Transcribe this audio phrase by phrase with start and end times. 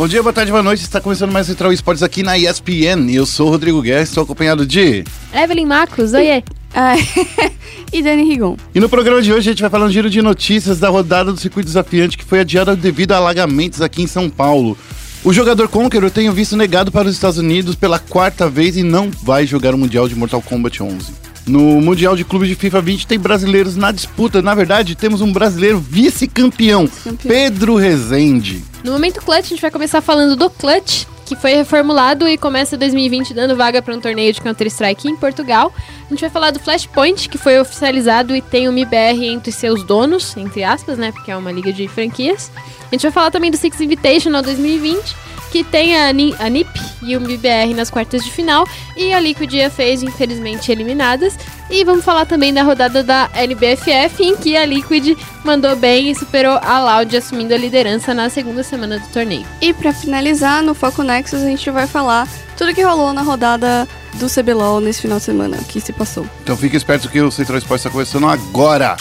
[0.00, 0.80] Bom dia, boa tarde, boa noite.
[0.80, 3.12] Está começando mais Central Esportes aqui na ESPN.
[3.12, 5.04] Eu sou o Rodrigo Guerra, estou acompanhado de.
[5.30, 6.42] Evelyn Marcos, oiê.
[7.92, 8.56] E Dani Rigon.
[8.74, 11.30] E no programa de hoje a gente vai falar um giro de notícias da rodada
[11.30, 14.74] do circuito desafiante que foi adiada devido a alagamentos aqui em São Paulo.
[15.22, 18.82] O jogador Conqueror tem o visto negado para os Estados Unidos pela quarta vez e
[18.82, 21.12] não vai jogar o Mundial de Mortal Kombat 11.
[21.50, 24.40] No Mundial de Clubes de FIFA 20 tem brasileiros na disputa.
[24.40, 26.88] Na verdade, temos um brasileiro vice-campeão,
[27.26, 28.62] Pedro Rezende.
[28.84, 32.76] No momento clutch, a gente vai começar falando do clutch, que foi reformulado e começa
[32.76, 35.74] 2020 dando vaga para um torneio de Counter-Strike em Portugal.
[36.06, 39.82] A gente vai falar do Flashpoint, que foi oficializado e tem o MIBR entre seus
[39.82, 42.48] donos, entre aspas, né, porque é uma liga de franquias.
[42.90, 45.16] A gente vai falar também do Six Invitational 2020,
[45.52, 46.68] que tem a, Ni a NIP
[47.02, 48.66] e o MIBR nas quartas de final
[48.96, 51.38] e a Liquid e a FaZe, infelizmente, eliminadas.
[51.70, 56.14] E vamos falar também da rodada da LBFF, em que a Liquid mandou bem e
[56.16, 59.46] superou a Loud, assumindo a liderança na segunda semana do torneio.
[59.60, 63.88] E para finalizar, no Foco Nexus, a gente vai falar tudo que rolou na rodada
[64.14, 66.26] do CBLOL nesse final de semana que se passou.
[66.42, 68.96] Então fique esperto que o Central Esporte está começando agora.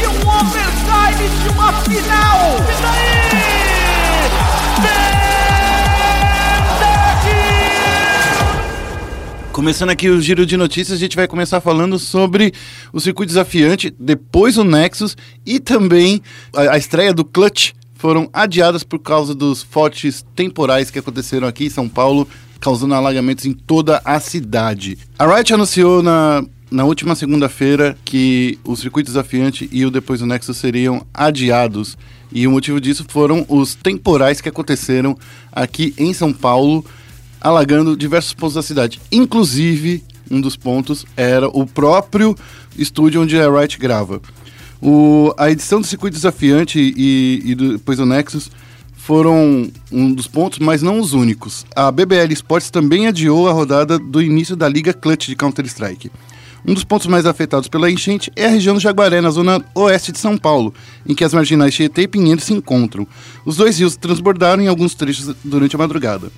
[0.00, 2.56] De um overtime de uma final.
[2.58, 3.18] E daí?
[9.58, 12.54] Começando aqui o giro de notícias, a gente vai começar falando sobre
[12.92, 16.22] o circuito desafiante, depois o Nexus e também
[16.54, 21.66] a, a estreia do Clutch foram adiadas por causa dos fortes temporais que aconteceram aqui
[21.66, 22.28] em São Paulo,
[22.60, 24.96] causando alagamentos em toda a cidade.
[25.18, 30.26] A Riot anunciou na, na última segunda-feira que o circuito desafiante e o depois do
[30.26, 31.96] Nexus seriam adiados.
[32.30, 35.16] E o motivo disso foram os temporais que aconteceram
[35.50, 36.84] aqui em São Paulo
[37.40, 39.00] alagando diversos pontos da cidade.
[39.10, 42.36] Inclusive, um dos pontos era o próprio
[42.76, 44.20] estúdio onde a Wright grava.
[44.80, 48.50] O, a edição do Circuito Desafiante e, e do, depois o Nexus
[48.94, 51.64] foram um dos pontos, mas não os únicos.
[51.74, 56.10] A BBL Sports também adiou a rodada do início da Liga Clutch de Counter-Strike.
[56.66, 60.12] Um dos pontos mais afetados pela enchente é a região do Jaguaré, na zona oeste
[60.12, 60.74] de São Paulo,
[61.06, 63.06] em que as marginais Tietê e Pinheiro se encontram.
[63.44, 66.30] Os dois rios transbordaram em alguns trechos durante a madrugada.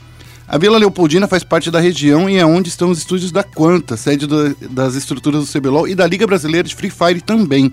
[0.46, 3.96] A Vila Leopoldina faz parte da região e é onde estão os estúdios da Quanta,
[3.96, 7.72] sede do, das estruturas do CBLOL e da Liga Brasileira de Free Fire também.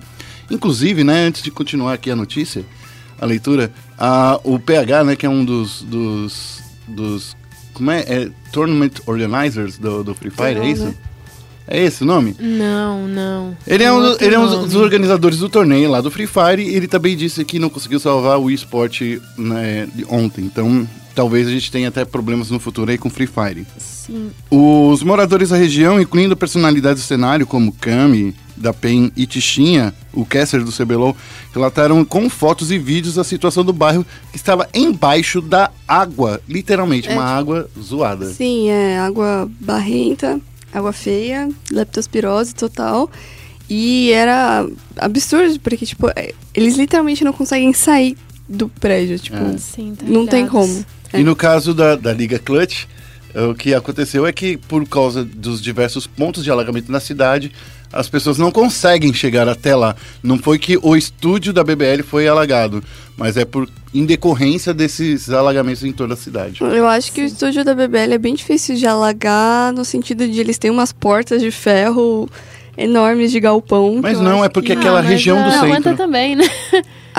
[0.50, 2.64] Inclusive, né, antes de continuar aqui a notícia,
[3.20, 7.36] a leitura, a, o PH, né, que é um dos, dos, dos
[7.74, 10.96] como é, é Tournament Organizers do, do Free Fire, é isso?
[11.68, 12.36] É esse o nome?
[12.40, 13.58] Não, não.
[13.68, 16.76] Ele é, um, ele é um dos organizadores do torneio lá do Free Fire e
[16.76, 19.02] ele também disse que não conseguiu salvar o eSport
[19.38, 20.46] né, ontem.
[20.46, 23.66] Então, talvez a gente tenha até problemas no futuro aí com Free Fire.
[23.78, 24.30] Sim.
[24.50, 30.26] Os moradores da região, incluindo personalidades do cenário como Kami, da PEN e Tichinha, o
[30.26, 31.16] caster do CBLOL,
[31.54, 37.10] relataram com fotos e vídeos a situação do bairro que estava embaixo da água, literalmente,
[37.10, 38.26] É, uma tipo- água zoada.
[38.34, 40.40] Sim, é água barrenta,
[40.78, 43.10] água feia, leptospirose total.
[43.70, 44.66] E era
[44.96, 48.18] absurdo, porque, tipo, é, eles literalmente não conseguem sair
[48.48, 49.58] do prédio, tipo, É.
[49.58, 50.86] Sim, tá não tem como.
[51.14, 52.86] E no caso da, da Liga Clutch,
[53.34, 57.52] eh, o que aconteceu é que, por causa dos diversos pontos de alagamento na cidade,
[57.92, 59.96] as pessoas não conseguem chegar até lá.
[60.22, 62.84] Não foi que o estúdio da BBL foi alagado,
[63.18, 66.62] mas é por em decorrência desses alagamentos em toda a cidade.
[66.62, 70.40] Eu acho que o estúdio da BBL é bem difícil de alagar, no sentido de
[70.40, 72.30] eles têm umas portas de ferro
[72.78, 74.00] enormes de galpão.
[74.02, 75.68] Mas não, é porque que- aquela Ah, região do a centro.
[75.70, 76.44] Quanta também, né?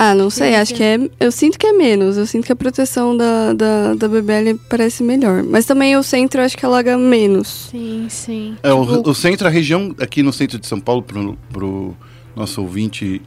[0.01, 0.75] Ah, não sei, Sim, acho sim.
[0.77, 0.97] que é.
[1.19, 2.15] Eu sinto que é menos.
[2.15, 5.43] Eu sinto que a proteção da, da, da BBL parece melhor.
[5.43, 7.67] Mas também o centro eu acho que alaga menos.
[7.69, 8.55] Sim, sim.
[8.63, 11.93] É, o, Tipo, o centro, a região aqui no centro de São Paulo, pro, pro
[12.39, 13.21] nosso ouvinte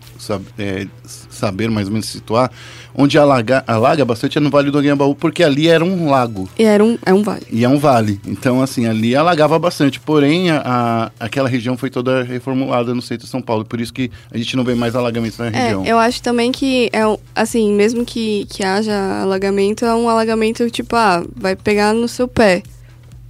[0.58, 2.50] é, saber mais ou menos situar,
[2.94, 6.48] onde alaga, alaga bastante é no Vale do Anhangabaú, porque ali era um lago.
[6.58, 7.46] E era um, é um vale.
[7.50, 8.20] E é um vale.
[8.26, 10.00] Então, assim, ali alagava bastante.
[10.00, 13.64] Porém, a, a- aquela região foi toda reformulada no centro de São Paulo.
[13.64, 15.84] Por isso que a gente não vê mais alagamentos na É, região.
[15.84, 17.02] eu acho também que é
[17.34, 22.26] assim, mesmo que, que haja alagamento, é um alagamento tipo, ah, vai pegar no seu
[22.26, 22.62] pé.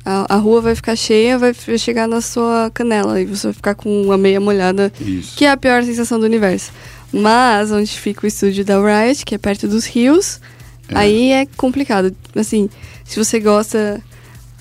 [0.04, 3.74] A, a rua vai ficar cheia, vai chegar na sua canela e você vai ficar
[3.76, 5.36] com a meia molhada, Isso.
[5.36, 6.72] que é a pior sensação do universo.
[7.12, 10.40] Mas onde fica o estúdio da Riot, que é perto dos rios,
[10.88, 10.96] É.
[10.98, 12.14] aí é complicado.
[12.34, 12.68] Assim,
[13.04, 14.00] se você gosta.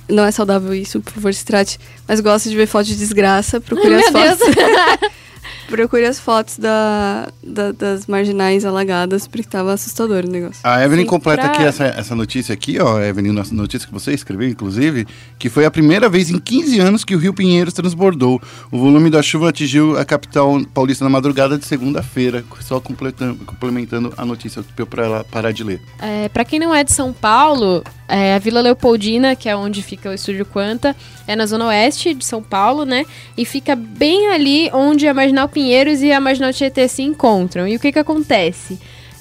[0.09, 1.79] Não é saudável isso, por favor, se trate.
[2.07, 4.47] Mas gosta de ver foto de desgraça, procure Meu as fotos.
[5.71, 10.59] Procure as fotos da, da- das marginais alagadas, porque tava assustador o negócio.
[10.63, 13.93] A Evelyn Sim, completa pra- aqui essa, essa notícia aqui, ó, Evelyn, nossa notícia que
[13.93, 15.07] você escreveu, inclusive,
[15.39, 18.39] que foi a primeira vez em 15 anos que o Rio Pinheiros transbordou.
[18.71, 24.13] O volume da chuva atingiu a capital paulista na madrugada de segunda-feira, só completando, complementando
[24.17, 25.81] a notícia para ela parar de ler.
[25.99, 29.81] É, para quem não é de São Paulo, é, a Vila Leopoldina, que é onde
[29.81, 33.05] fica o Estúdio Quanta, é na zona oeste de São Paulo, né?
[33.37, 37.65] E fica bem ali onde a Marginal Pinheiros e a Marginal Tietê se encontram.
[37.67, 38.77] E o que que acontece?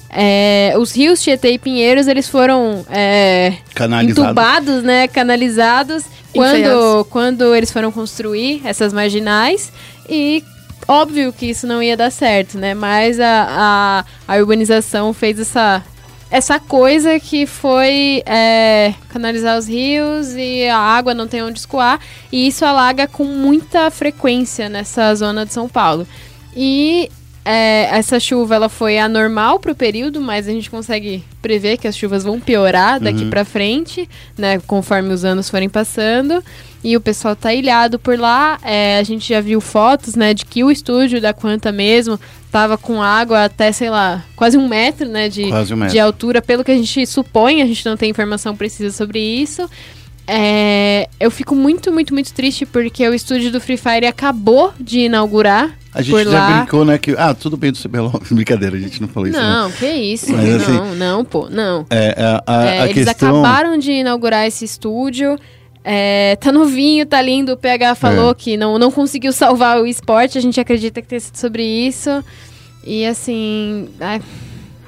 [0.09, 3.53] É, os rios Tietê e Pinheiros, eles foram é,
[4.03, 5.07] entubados, né?
[5.07, 6.03] Canalizados
[6.33, 9.71] quando, quando eles foram construir essas marginais
[10.09, 10.43] e
[10.87, 12.73] óbvio que isso não ia dar certo, né?
[12.73, 15.81] Mas a, a, a urbanização fez essa
[16.31, 21.99] essa coisa que foi é, canalizar os rios e a água não tem onde escoar
[22.31, 26.07] e isso alaga com muita frequência nessa zona de São Paulo.
[26.55, 27.09] E
[27.43, 31.97] é, essa chuva ela foi anormal pro período, mas a gente consegue prever que as
[31.97, 34.07] chuvas vão piorar daqui pra frente,
[34.37, 36.43] né, conforme os anos forem passando.
[36.83, 38.59] E o pessoal tá ilhado por lá.
[38.63, 42.19] É, a gente já viu fotos, né, de que o estúdio da Quanta mesmo
[42.51, 45.87] tava com água até, sei lá, quase um metro, né, de, um metro.
[45.87, 49.67] de altura, pelo que a gente supõe, a gente não tem informação precisa sobre isso.
[50.27, 54.99] É, eu fico muito, muito, muito triste porque o estúdio do Free Fire acabou de
[55.01, 56.57] inaugurar A gente já lá.
[56.57, 57.15] brincou, né, que...
[57.17, 58.21] Ah, tudo bem do CBLOL.
[58.31, 59.43] Brincadeira, a gente não falou isso, né?
[59.43, 60.31] Não, que isso.
[60.31, 61.85] Mas, assim, não, não, pô, não.
[61.89, 63.41] É, a, a, É, a eles questão...
[63.41, 65.37] acabaram de inaugurar esse estúdio.
[65.83, 67.53] É, tá novinho, tá lindo.
[67.53, 68.35] O PH falou É.
[68.35, 70.37] que não, não conseguiu salvar o esporte.
[70.37, 72.23] A gente acredita que tenha sido sobre isso.
[72.85, 73.89] E assim.
[73.99, 74.19] É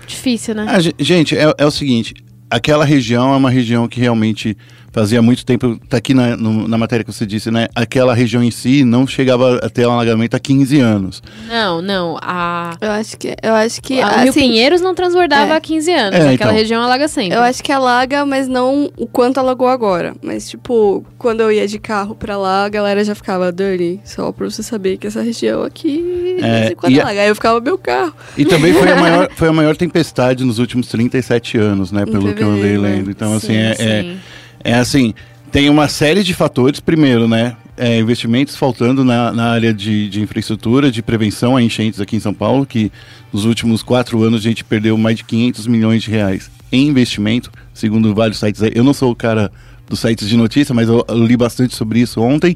[0.05, 0.65] difícil, né?
[0.67, 2.13] Ah, ge- gente, é, é o seguinte,
[2.49, 4.55] aquela região é uma região que realmente
[4.93, 7.67] fazia muito tempo, tá aqui na, no- na matéria que você disse, né?
[7.75, 11.21] Aquela região em si não chegava a ter um alagamento há 15 anos.
[11.49, 12.17] Não, não.
[12.21, 15.57] A, Eu acho que, eu acho que a- o Rio assim, Pinheiros não transbordava é.
[15.57, 16.13] há 15 anos.
[16.13, 16.51] É, Aquela então.
[16.53, 17.35] região alaga sempre.
[17.35, 20.15] Eu acho que alaga, mas não o quanto alagou agora.
[20.21, 24.31] Mas, tipo, quando eu ia de carro pra lá, a galera já ficava, Dani, só
[24.31, 27.21] pra você saber que essa região aqui, É, quando e a- alaga.
[27.21, 28.13] Aí eu ficava, meu carro.
[28.37, 32.05] E também foi a maior, foi a maior tempestade nos últimos 37 anos, né?
[32.05, 33.09] Pelo que eu andei lendo.
[33.09, 33.83] Então, assim, Sim, é, é, sim.
[33.85, 34.15] é
[34.71, 35.13] assim,
[35.51, 36.79] tem uma série de fatores.
[36.79, 37.57] Primeiro, né?
[37.77, 42.19] é, investimentos faltando na, na área de, de infraestrutura, de prevenção a enchentes aqui em
[42.19, 42.91] São Paulo, que
[43.31, 47.51] nos últimos quatro anos a gente perdeu mais de 500 milhões de reais em investimento,
[47.73, 48.61] segundo vários sites.
[48.73, 49.51] Eu não sou o cara
[49.87, 52.55] dos sites de notícia, mas eu, li bastante sobre isso ontem.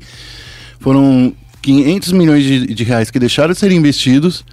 [0.80, 4.45] Foram 500 milhões de, de reais que deixaram de ser investidos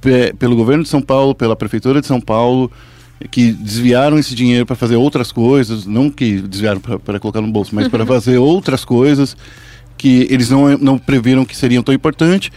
[0.00, 2.70] pe- pelo governo de São Paulo, pela prefeitura de São Paulo,
[3.30, 7.74] que desviaram esse dinheiro para fazer outras coisas, não que desviaram para colocar no bolso,
[7.74, 9.36] mas para fazer outras coisas
[9.96, 12.50] que eles não, não previram que seriam tão importantes.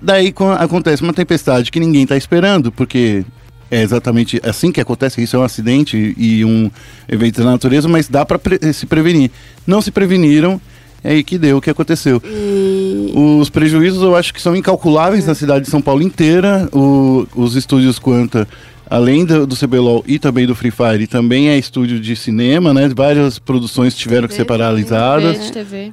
[0.00, 3.24] Daí co- acontece uma tempestade que ninguém está esperando, porque
[3.68, 5.20] é exatamente assim que acontece.
[5.20, 6.70] Isso é um acidente e um
[7.08, 8.38] evento da natureza, mas dá para
[8.72, 9.30] se prevenir.
[9.66, 10.60] Não se preveniram,
[11.02, 12.22] é aí que deu o que aconteceu.
[12.24, 16.68] E Os prejuízos eu acho que são incalculáveis na cidade de São Paulo inteira.
[16.72, 18.46] O- os estúdios Quanta,
[18.88, 22.88] além do, do CBLOL e também do Free Fire, também é estúdio de cinema, né?
[22.94, 25.50] Várias produções tiveram que ser TV, paralisadas.
[25.50, 25.92] TV, TV.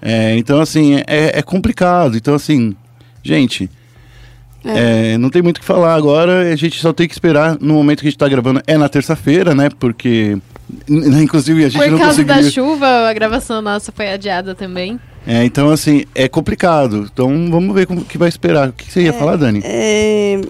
[0.00, 2.16] É, então, assim, é, é complicado.
[2.16, 2.76] Então, assim,
[3.22, 3.70] gente,
[4.64, 6.52] é, não tem muito o que falar agora.
[6.52, 8.62] A gente só tem que esperar no momento que a gente tá gravando.
[8.66, 9.68] É na terça-feira, né?
[9.78, 10.36] Porque,
[10.88, 12.64] inclusive, a gente Por não causa da conseguiu...
[12.64, 15.00] chuva, a gravação nossa foi adiada também.
[15.26, 17.08] É, então, assim, é complicado.
[17.10, 18.68] Então, vamos ver como que vai esperar.
[18.68, 19.62] O que você ia falar, Dani?
[19.64, 20.40] é,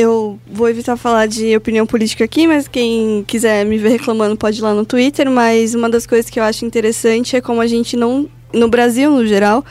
[0.00, 4.58] eu vou evitar falar de opinião política aqui, mas quem quiser me ver reclamando pode
[4.58, 5.30] ir lá no Twitter.
[5.30, 9.10] Mas uma das coisas que eu acho interessante é como a gente não, no Brasil
[9.10, 9.62] no geral,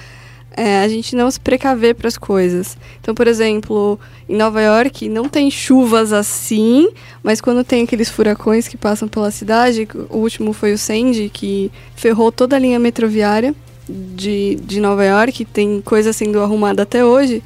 [0.55, 2.77] é, a gente não se precaver para as coisas.
[3.01, 6.89] Então, por exemplo, em Nova York não tem chuvas assim,
[7.23, 11.71] mas quando tem aqueles furacões que passam pela cidade, o último foi o Sandy, que
[11.95, 13.55] ferrou toda a linha metroviária
[13.89, 17.41] de, de Nova York, tem coisa sendo arrumada até hoje.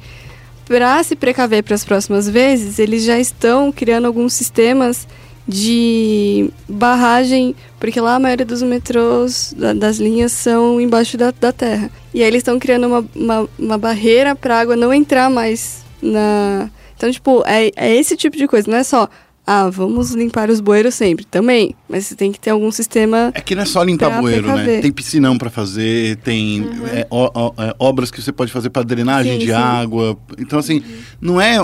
[0.66, 5.06] Para se precaver para as próximas vezes, eles já estão criando alguns sistemas
[5.46, 11.52] de barragem, porque lá a maioria dos metrôs da- das linhas são embaixo da, da
[11.52, 11.90] terra.
[12.14, 15.84] E aí eles estão criando uma, uma, uma barreira para a água não entrar mais
[16.00, 16.70] na.
[16.96, 19.06] Então, tipo, é, é esse tipo de coisa, não é só,
[19.46, 21.24] ah, vamos limpar os bueiros sempre.
[21.24, 23.30] Também, mas você tem que ter algum sistema.
[23.34, 24.80] É que não é só limpar bueiro, né?
[24.80, 28.82] Tem piscinão pra fazer, tem é, ó- ó- é, obras que você pode fazer pra
[28.82, 29.52] drenagem Sim, de sim.
[29.52, 30.16] água.
[30.38, 30.82] Então, assim,
[31.20, 31.60] não é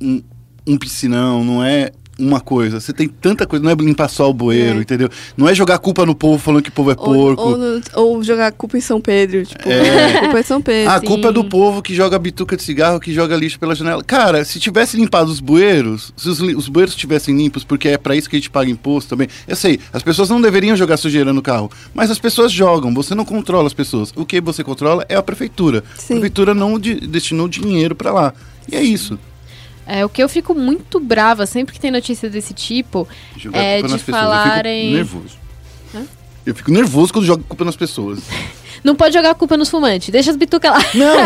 [0.00, 0.22] um,
[0.66, 4.32] um piscinão, não é uma coisa, você tem tanta coisa, não é limpar só o
[4.32, 4.80] bueiro, É.
[4.80, 5.08] entendeu?
[5.36, 7.42] Não é jogar culpa no povo falando que o povo é Ou, porco.
[7.42, 9.44] ou, no- ou jogar culpa em São Pedro.
[9.44, 10.20] Tipo, É.
[10.20, 10.90] culpa é de São Pedro.
[10.92, 11.48] A culpa é do Sim.
[11.48, 14.02] povo que joga bituca de cigarro, que joga lixo pela janela.
[14.02, 18.16] Cara, se tivesse limpado os bueiros, se os, os bueiros estivessem limpos, porque é pra
[18.16, 19.28] isso que a gente paga imposto também.
[19.46, 23.14] Eu sei, as pessoas não deveriam jogar sujeira no carro, mas as pessoas jogam, você
[23.14, 24.12] não controla as pessoas.
[24.16, 25.84] O que você controla é a prefeitura.
[25.96, 26.14] Sim.
[26.14, 28.32] A prefeitura não di- destinou dinheiro pra lá.
[28.70, 29.18] E é isso.
[29.86, 33.80] É, o que eu fico muito brava sempre que tem notícia desse tipo Jogar É,
[33.80, 35.38] culpa de falarem- Eu fico nervoso.
[36.44, 38.20] Eu fico nervoso quando jogo culpa nas pessoas.
[38.84, 40.78] Não pode jogar a culpa nos fumantes, deixa as bitucas lá.
[40.94, 41.16] Não,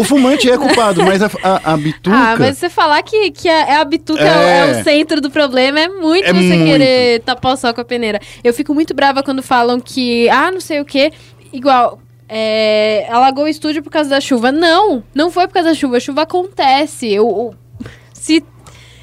[0.00, 2.16] o fumante é culpado, mas a, a, a bituca.
[2.16, 4.24] Ah, mas você falar que, que a, é a bituca é.
[4.24, 4.58] o- É.
[4.78, 6.64] é o centro do problema é muito É você muito.
[6.64, 8.18] querer tapar o sol com a peneira.
[8.42, 11.12] Eu fico muito brava quando falam que, ah, não sei o quê,
[11.52, 12.00] igual.
[12.26, 14.50] É, alagou o estúdio por causa da chuva.
[14.52, 15.96] Não, não foi por causa da chuva.
[15.98, 17.18] A chuva acontece.
[17.18, 17.52] O-
[18.20, 18.44] se,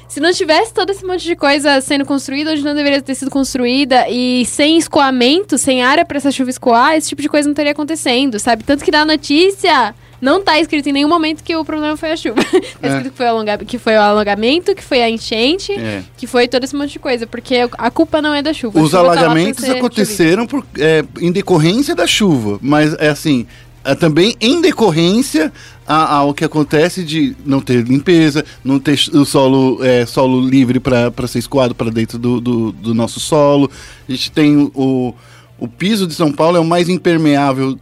[0.08, 3.30] se não tivesse todo esse monte de coisa sendo construída, onde não deveria ter sido
[3.30, 7.52] construída, e sem escoamento, sem área pra essa chuva escoar, esse tipo de coisa não
[7.52, 8.64] estaria acontecendo, sabe?
[8.64, 12.16] Tanto que na notícia não tá escrito em nenhum momento que o problema foi a
[12.16, 12.42] chuva.
[12.80, 12.88] tá É.
[12.88, 16.02] escrito que foi, o alonga- que foi o alongamento, que foi a enchente, É.
[16.16, 17.24] que foi todo esse monte de coisa.
[17.24, 18.80] Porque a culpa não é da chuva.
[18.80, 23.46] Os chuva tá alagamentos ser aconteceram por, é, em decorrência da chuva, mas é assim,
[23.88, 25.50] é também em decorrência
[25.86, 31.26] ao que acontece de não ter limpeza, não ter o solo, é, solo livre para
[31.26, 33.70] ser escoado para dentro do, do, do nosso solo.
[34.06, 35.14] A gente tem o,
[35.58, 37.78] o piso de São Paulo é o mais impermeável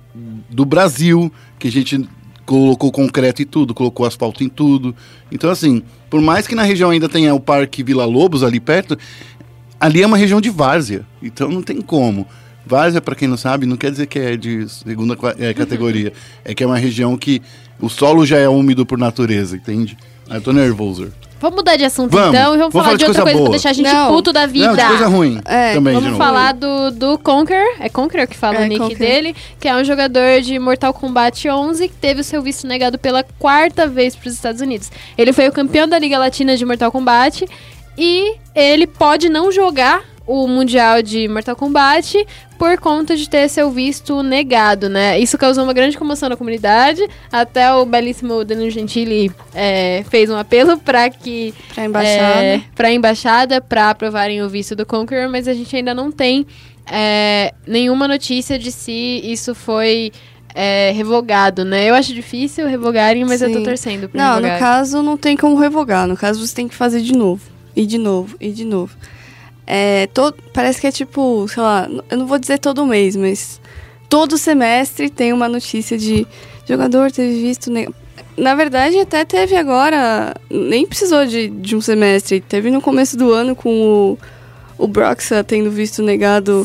[0.49, 2.09] do Brasil, que a gente
[2.45, 4.95] colocou concreto em tudo, colocou asfalto em tudo.
[5.33, 8.97] Então, assim, por mais que na região ainda tenha o Parque Vila Lobos ali perto,
[9.81, 12.29] ali é uma região de várzea, então não tem como.
[12.67, 16.13] Várzea, para quem não sabe, não quer dizer que é de segunda é, categoria.
[16.45, 17.41] é que é uma região que
[17.81, 19.97] o solo já é úmido por natureza, entende?
[20.29, 21.13] Ah, eu tô nervoso.
[21.39, 22.31] Vamos mudar de assunto Vamos.
[22.35, 23.45] então e vamos, Vamos falar de outra coisa, boa.
[23.45, 24.09] pra deixar a gente Não.
[24.09, 24.69] puto da vida.
[24.69, 26.17] Não, de coisa ruim É, também, de Vamos novo.
[26.17, 28.99] falar do, do Conquer, é Conquer que fala É, o nick Conquer.
[28.99, 32.99] dele, que é um jogador de Mortal Kombat 11 que teve o seu visto negado
[32.99, 34.91] pela quarta vez para os Estados Unidos.
[35.17, 37.47] Ele foi o campeão da Liga Latina de Mortal Kombat
[37.99, 42.27] e ele pode não jogar o Mundial de Mortal Kombat
[42.59, 45.19] por conta de ter seu visto negado, né?
[45.21, 47.07] Isso causou uma grande comoção na comunidade.
[47.31, 52.43] Até o belíssimo Danilo Gentili é, fez um apelo para que Pra embaixada.
[52.43, 56.47] é, pra embaixada para aprovarem o visto do Conqueror, mas a gente ainda não tem
[56.91, 60.11] é, nenhuma notícia de se isso foi
[60.55, 61.89] é, revogado, né?
[61.91, 63.65] Eu acho difícil revogarem, mas eu tô Sim.
[63.65, 64.55] torcendo pra Não, revogar.
[64.55, 66.07] no caso não tem como revogar.
[66.07, 67.43] No caso você tem que fazer de novo.
[67.77, 68.97] E de novo, e de novo.
[69.67, 73.61] É, to- parece que é tipo, sei lá, eu não vou dizer todo mês, mas
[74.09, 76.27] todo semestre tem uma notícia de
[76.69, 77.71] jogador teve visto.
[77.71, 77.89] ne-
[78.37, 82.41] Na verdade, até teve agora, nem precisou de, de um semestre.
[82.41, 84.17] Teve no começo do ano com
[84.79, 86.65] o, o Broxa tendo visto negado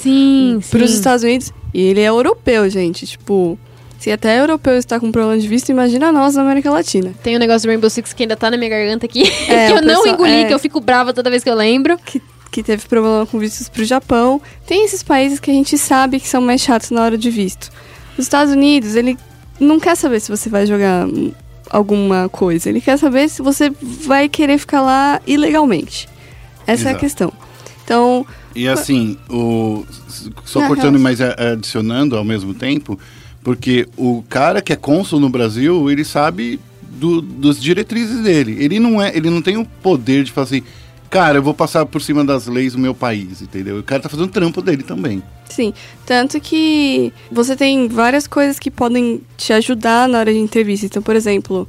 [0.69, 1.51] para os Estados Unidos.
[1.73, 3.07] E ele é europeu, gente.
[3.07, 3.57] Tipo,
[3.97, 7.13] se até europeu está com problema de visto, imagina nós na América Latina.
[7.23, 9.73] Tem um negócio do Rainbow Six que ainda tá na minha garganta aqui, É, que
[9.73, 10.43] eu não pessoal- engoli, é.
[10.45, 11.97] que eu fico brava toda vez que eu lembro.
[12.03, 14.41] Que, que teve problema com vistos para o Japão.
[14.67, 17.69] Tem esses países que a gente sabe que são mais chatos na hora de visto.
[18.17, 19.17] Os Estados Unidos, ele
[19.59, 21.07] não quer saber se você vai jogar
[21.69, 22.69] alguma coisa.
[22.69, 26.09] Ele quer saber se você vai querer ficar lá ilegalmente.
[26.67, 26.99] Essa é a Exato.
[26.99, 27.33] questão.
[27.83, 29.85] Então, E assim, o,
[30.45, 32.99] só cortando, mas a- adicionando ao mesmo tempo,
[33.43, 38.57] porque o cara que é cônsul no Brasil, ele sabe do, dos diretrizes dele.
[38.59, 40.63] Ele não é, ele não tem o poder de falar assim,
[41.11, 43.77] cara, eu vou passar por cima das leis do meu país, entendeu?
[43.77, 45.21] O cara tá fazendo trampo dele também.
[45.49, 45.73] Sim,
[46.05, 50.85] tanto que você tem várias coisas que podem te ajudar na hora de entrevista.
[50.85, 51.67] Então, por exemplo,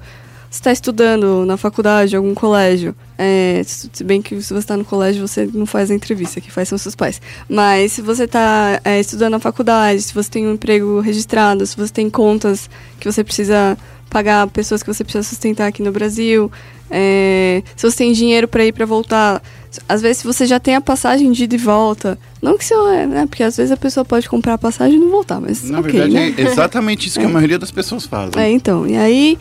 [0.48, 2.94] você está estudando na faculdade, algum colégio.
[3.18, 6.50] É, se bem que se você está no colégio, você não faz a entrevista, que
[6.50, 7.20] faz são seus pais.
[7.48, 11.92] Mas se você está estudando na faculdade, se você tem um emprego registrado, se você
[11.92, 12.70] tem contas
[13.00, 13.76] que você precisa
[14.12, 16.52] pagar pessoas que você precisa sustentar aqui no Brasil,
[16.90, 19.42] é, se você tem dinheiro para ir para voltar,
[19.88, 22.74] às vezes se você já tem a passagem de ida e volta, não que isso
[22.88, 23.26] é, né?
[23.26, 25.90] Porque às vezes a pessoa pode comprar a passagem e não voltar, mas Na ok,
[25.90, 26.34] verdade, né?
[26.36, 28.40] é exatamente isso que a maioria das pessoas fazem.
[28.40, 29.38] É, então, e aí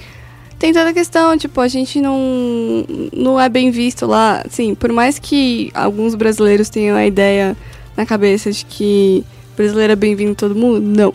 [0.58, 4.42] tem toda a questão, tipo, a gente não, não é bem visto lá.
[4.46, 7.58] Assim, por mais que alguns brasileiros tenham a ideia
[7.98, 9.26] na cabeça de que
[9.58, 11.14] brasileiro é bem-vindo em todo mundo, não.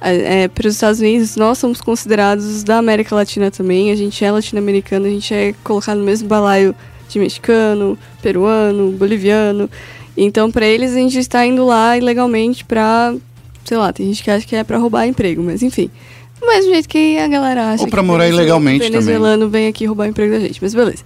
[0.00, 3.90] É, é, para os Estados Unidos, nós somos considerados da América Latina também.
[3.90, 6.74] A gente é latino-americano, a gente é colocado no mesmo balaio
[7.08, 9.68] de mexicano, peruano, boliviano.
[10.16, 13.14] Então, para eles, a gente está indo lá ilegalmente pra.
[13.64, 15.90] Sei lá, tem gente que acha que é pra roubar emprego, mas enfim.
[16.40, 19.00] Do mesmo jeito que a galera acha Ou que morar venezuela- ilegalmente também.
[19.00, 21.02] venezuelano vem aqui roubar emprego da gente, mas beleza.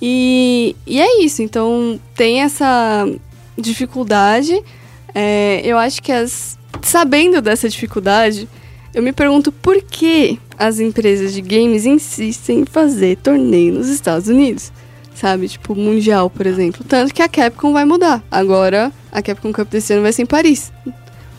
[0.00, 3.06] E, e é isso, então tem essa
[3.58, 4.62] dificuldade.
[5.14, 6.58] É, eu acho que as.
[6.82, 8.48] Sabendo dessa dificuldade,
[8.94, 14.28] eu me pergunto por que as empresas de games insistem em fazer torneio nos Estados
[14.28, 14.72] Unidos.
[15.14, 15.48] Sabe?
[15.48, 16.84] Tipo, Mundial, por exemplo.
[16.88, 18.22] Tanto que a Capcom vai mudar.
[18.30, 20.72] Agora, a Capcom Cup desse ano vai ser em Paris.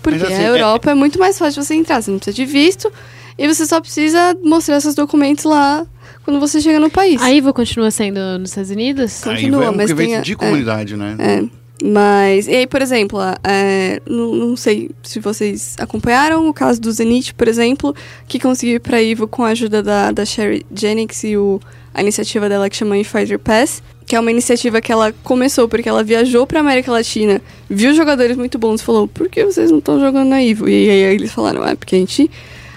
[0.03, 0.93] Porque assim, a Europa é...
[0.93, 2.01] muito mais fácil de você entrar.
[2.01, 2.91] Você não precisa de visto.
[3.37, 5.85] E você só precisa mostrar seus documentos lá
[6.23, 7.21] quando você chega no país.
[7.21, 9.21] A Ivo continua sendo nos Estados Unidos?
[9.23, 10.35] Continua, Aí é um mas evento tem a- de é.
[10.35, 11.15] comunidade, né?
[11.17, 11.60] É.
[11.83, 16.91] Mas, e aí, por exemplo, é, não, não sei se vocês acompanharam o caso do
[16.91, 17.95] Zenith, por exemplo,
[18.27, 21.59] que conseguiu ir pra Ivo com a ajuda da, da Sherry Jennings e o,
[21.91, 25.89] a iniciativa dela que chama Fighter Pass, que é uma iniciativa que ela começou porque
[25.89, 29.79] ela viajou pra América Latina, viu jogadores muito bons e falou, por que vocês não
[29.79, 30.69] estão jogando na Ivo?
[30.69, 32.29] E aí eles falaram, é porque a gente...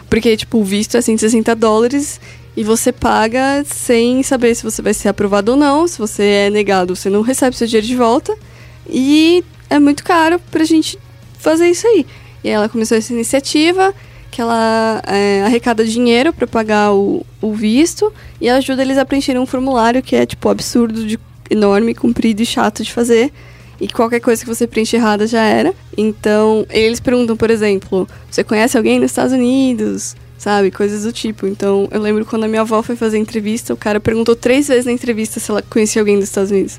[0.08, 2.20] Porque, tipo, o visto é 160 dólares
[2.56, 5.88] e você paga sem saber se você vai ser aprovado ou não.
[5.88, 8.36] Se você é negado, você não recebe seu dinheiro de volta.
[8.88, 10.98] E é muito caro pra gente
[11.38, 12.06] fazer isso aí.
[12.42, 13.94] E ela começou essa iniciativa,
[14.30, 19.40] que ela é, arrecada dinheiro pra pagar o, o visto e ajuda eles a preencherem
[19.40, 21.18] um formulário que é, tipo, absurdo, de
[21.50, 23.32] enorme, comprido e chato de fazer.
[23.80, 25.74] E qualquer coisa que você preenche errada já era.
[25.96, 30.16] Então, eles perguntam, por exemplo, você conhece alguém nos Estados Unidos?
[30.38, 30.70] Sabe?
[30.70, 31.46] Coisas do tipo.
[31.46, 34.84] Então, eu lembro quando a minha avó foi fazer entrevista, o cara perguntou três vezes
[34.84, 36.78] na entrevista se ela conhecia alguém dos Estados Unidos.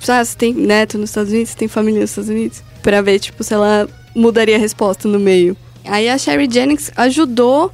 [0.00, 1.50] Tipo, ah, você tem neto nos Estados Unidos?
[1.50, 2.62] Você tem família nos Estados Unidos?
[2.82, 5.56] Pra ver, tipo, se ela mudaria a resposta no meio.
[5.84, 7.70] Aí a Sherry Jennings ajudou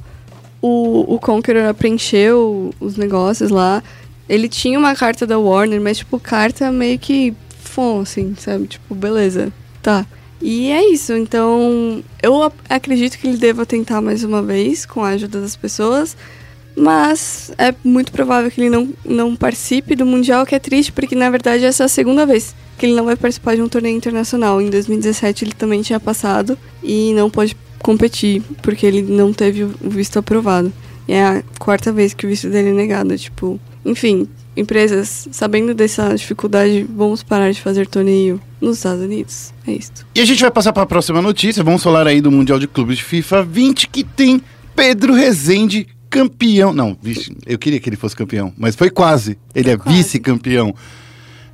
[0.61, 3.81] o, o Conqueror a preencher o- os negócios lá.
[4.29, 8.67] Ele tinha uma carta da Warner, mas, tipo, carta meio que fom, assim, sabe?
[8.67, 10.05] Tipo, beleza, tá.
[10.41, 15.09] E é isso, então eu acredito que ele deva tentar mais uma vez com a
[15.09, 16.15] ajuda das pessoas,
[16.77, 21.15] mas é muito provável que ele não, não participe do Mundial, que é triste, porque
[21.15, 23.97] na verdade essa é a segunda vez que ele não vai participar de um torneio
[23.97, 24.61] internacional.
[24.61, 29.73] Em 2017 ele também tinha passado e não pôde competir, porque ele não teve o
[29.81, 30.71] visto aprovado.
[31.07, 33.59] E é a quarta vez que o visto dele é negado, tipo...
[33.83, 39.53] Enfim, empresas, sabendo dessa dificuldade, vamos parar de fazer torneio nos Estados Unidos.
[39.65, 40.05] É isso.
[40.13, 41.63] E a gente vai passar para a próxima notícia.
[41.63, 44.41] Vamos falar aí do Mundial de Clubes de FIFA 20, que tem
[44.75, 46.73] Pedro Rezende campeão.
[46.73, 49.37] Não, vixe, eu queria que ele fosse campeão, mas foi quase.
[49.53, 50.73] Ele é vice-campeão.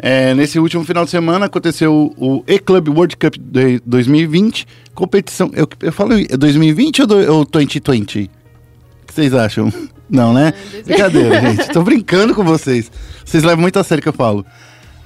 [0.05, 4.67] É, nesse último final de semana aconteceu o E-Club World Cup de 2020.
[4.93, 5.49] Competição.
[5.53, 8.23] Eu, eu falo é 2020 ou, do, ou 2020?
[8.23, 9.71] O que vocês acham?
[10.09, 10.53] Não, né?
[10.85, 11.69] Brincadeira, gente.
[11.71, 12.91] Tô brincando com vocês.
[13.23, 14.45] Vocês levam muito a sério o que eu falo.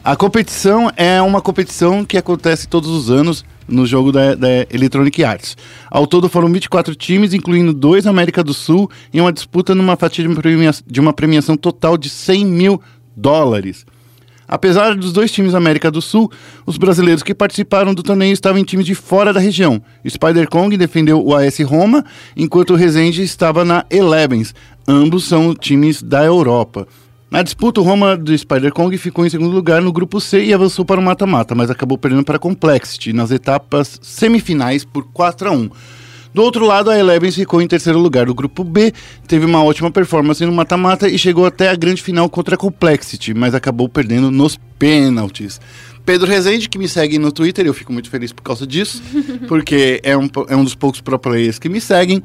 [0.08, 5.22] A competição é uma competição que acontece todos os anos no jogo da, da Electronic
[5.22, 5.58] Arts.
[5.92, 9.98] Ao todo foram 24 times, incluindo dois da América do Sul, em uma disputa numa
[9.98, 10.34] fatia de,
[10.88, 12.82] de uma premiação total de 100 mil
[13.18, 13.86] dólares.
[14.48, 16.32] Apesar dos dois times da América do Sul,
[16.66, 19.82] os brasileiros que participaram do torneio estavam em times de fora da região.
[20.08, 24.56] Spider Kong defendeu o AS Roma, enquanto o Resende estava na Elevens.
[24.88, 26.88] Ambos são times da Europa.
[27.30, 30.54] Na disputa, o Roma do Spider Kong ficou em segundo lugar no grupo C e
[30.54, 35.50] avançou para o mata-mata, mas acabou perdendo para a Complexity nas etapas semifinais por 4
[35.50, 35.70] a 1.
[36.34, 38.94] Do outro lado, a Elevens ficou em terceiro lugar do grupo B,
[39.28, 43.34] teve uma ótima performance no mata-mata e chegou até a grande final contra a Complexity,
[43.34, 45.60] mas acabou perdendo nos pênaltis.
[46.06, 49.04] Pedro Rezende, que me segue no Twitter, eu fico muito feliz por causa disso,
[49.50, 52.24] porque é um, é um dos poucos pro players que me seguem.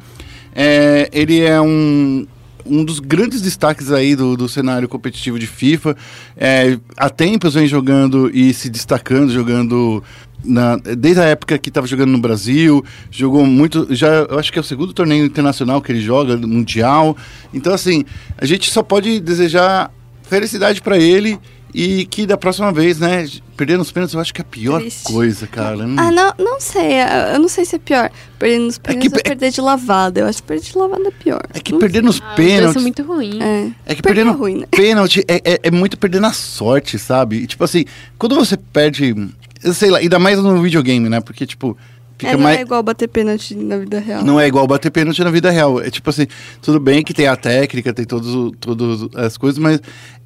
[0.54, 2.26] É, ele é um,
[2.64, 5.96] um dos grandes destaques aí do, do cenário competitivo de FIFA.
[6.36, 10.02] É, há tempos vem jogando e se destacando, jogando
[10.44, 14.58] na- desde a época que estava jogando no Brasil, jogou muito, já eu acho que
[14.58, 17.16] é o segundo torneio internacional que ele joga, mundial.
[17.52, 18.04] Então assim,
[18.38, 19.90] a gente só pode desejar
[20.22, 21.38] felicidade para ele
[21.74, 24.80] e que da próxima vez, né, perder nos pênaltis eu acho que é a pior
[24.80, 25.04] Triste.
[25.04, 25.84] coisa, cara.
[25.86, 25.96] Hum.
[25.98, 26.96] Ah, não, não sei.
[27.32, 28.10] Eu não sei se é pior.
[28.38, 30.20] Perder nos pênaltis que- ou perder de lavada.
[30.20, 31.42] Eu acho que perder de lavada é pior.
[31.54, 33.42] É que Não perder nos Ah, pênaltis é muito ruim.
[33.42, 33.70] É.
[33.86, 34.66] É que Perder perdendo é ruim, né?
[34.70, 37.36] pênalti é, é, é muito perder na sorte, sabe?
[37.36, 37.84] E, tipo assim,
[38.18, 39.14] quando você perde,
[39.62, 41.20] eu sei lá, ainda mais no videogame, né?
[41.20, 41.76] Porque, tipo,
[42.22, 42.58] fica É, não mais.
[42.58, 44.24] é igual bater pênalti na vida real.
[44.24, 45.80] Não é igual bater pênalti na vida real.
[45.80, 46.26] É tipo assim,
[46.60, 49.80] tudo bem que tem a técnica, tem todas todos as coisas, mas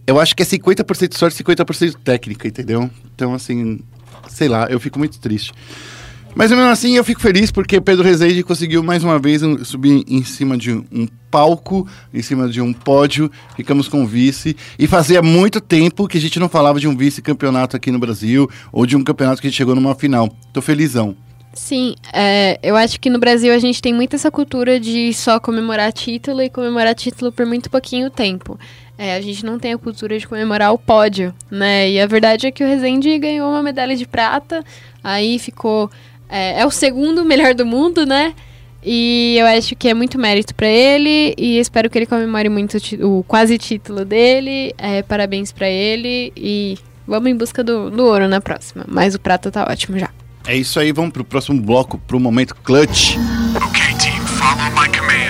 [0.06, 2.90] eu acho que é 50% sorte, 50% técnica, entendeu?
[3.14, 3.80] Então, assim,
[4.28, 5.52] sei lá, eu fico muito triste.
[6.34, 10.22] Mas mesmo assim, eu fico feliz porque Pedro Rezende conseguiu mais uma vez subir em
[10.22, 14.54] cima de um palco, em cima de um pódio, ficamos com vice.
[14.78, 18.50] E fazia muito tempo que a gente não falava de um vice-campeonato aqui no Brasil,
[18.70, 20.28] ou de um campeonato que a gente chegou numa final.
[20.52, 21.16] Tô felizão.
[21.56, 25.40] Sim, é, eu acho que no Brasil a gente tem muito essa cultura de só
[25.40, 28.58] comemorar título e comemorar título por muito pouquinho tempo.
[28.98, 31.90] é, a gente não tem a cultura de comemorar o pódio, né?
[31.90, 34.62] E a verdade é que o Rezende ganhou uma medalha de prata,
[35.02, 35.90] aí ficou.
[36.28, 38.34] É, é o segundo melhor do mundo, né?
[38.84, 42.76] E eu acho que é muito mérito para ele e espero que ele comemore muito
[43.00, 44.74] o, o quase título dele.
[44.76, 48.84] É, parabéns para ele e vamos em busca do, do ouro na próxima.
[48.86, 50.10] Mas o prata tá ótimo já.
[50.48, 53.16] É isso aí, vamos pro próximo bloco, pro momento clutch.
[53.56, 55.26] Okay, team, follow my command.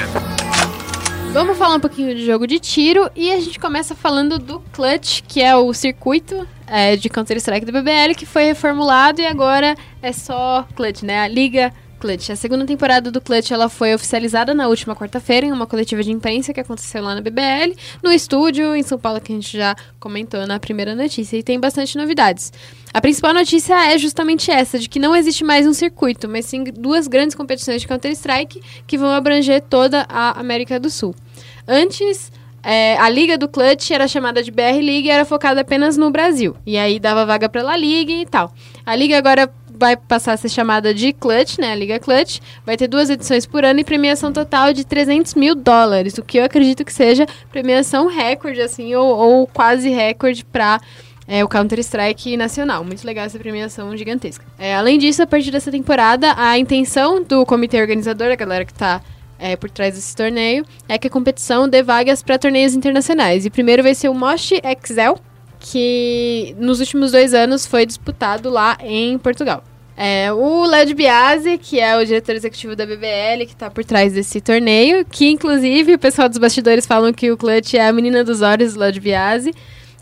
[1.33, 5.23] Vamos falar um pouquinho de jogo de tiro e a gente começa falando do Clutch,
[5.27, 10.13] que é o circuito é, de Counter-Strike do BBL, que foi reformulado e agora é
[10.13, 11.21] só Clutch, né?
[11.21, 12.31] A Liga Clutch.
[12.31, 16.13] A segunda temporada do Clutch ela foi oficializada na última quarta-feira em uma coletiva de
[16.13, 19.75] imprensa que aconteceu lá na BBL, no estúdio em São Paulo que a gente já
[19.99, 22.53] comentou na primeira notícia e tem bastante novidades.
[22.97, 26.65] A principal notícia é justamente essa, de que não existe mais um circuito, mas sim
[26.65, 31.15] duas grandes competições de Counter-Strike que vão abranger toda a América do Sul.
[31.69, 32.33] Antes,
[32.63, 36.11] é, a liga do Clutch era chamada de BR League e era focada apenas no
[36.11, 36.57] Brasil.
[36.65, 38.51] E aí dava vaga para La Liga e tal.
[38.87, 41.73] A liga agora vai passar a ser chamada de Clutch, né?
[41.73, 42.41] A Liga Clutch.
[42.65, 46.39] Vai ter duas edições por ano e premiação total de 300 mil dólares, o que
[46.39, 50.81] eu acredito que seja premiação recorde, assim, ou, ou quase recorde para
[51.29, 52.85] é, o Counter-Strike nacional.
[52.85, 54.45] Muito legal essa premiação gigantesca.
[54.59, 58.73] É, além disso, a partir dessa temporada, a intenção do comitê organizador, a galera que
[58.73, 59.01] está
[59.39, 63.45] é, por trás desse torneio, é que a competição dê vagas para torneios internacionais.
[63.45, 65.19] E primeiro vai ser o Mosh Excel,
[65.59, 69.63] que nos últimos dois anos foi disputado lá em Portugal.
[69.99, 74.13] É, o Léo Biasi, que é o diretor executivo da BBL, que está por trás
[74.13, 78.23] desse torneio, que inclusive o pessoal dos bastidores falam que o Clutch é a menina
[78.23, 79.55] dos olhos do Léo Biasi.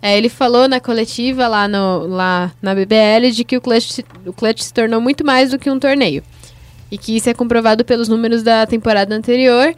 [0.04, 4.34] É, ele falou na coletiva lá, no, lá na BBL de que o Clutch, o
[4.34, 6.22] Clutch se tornou muito mais do que um torneio.
[6.90, 9.74] E que isso é comprovado pelos números da temporada anterior,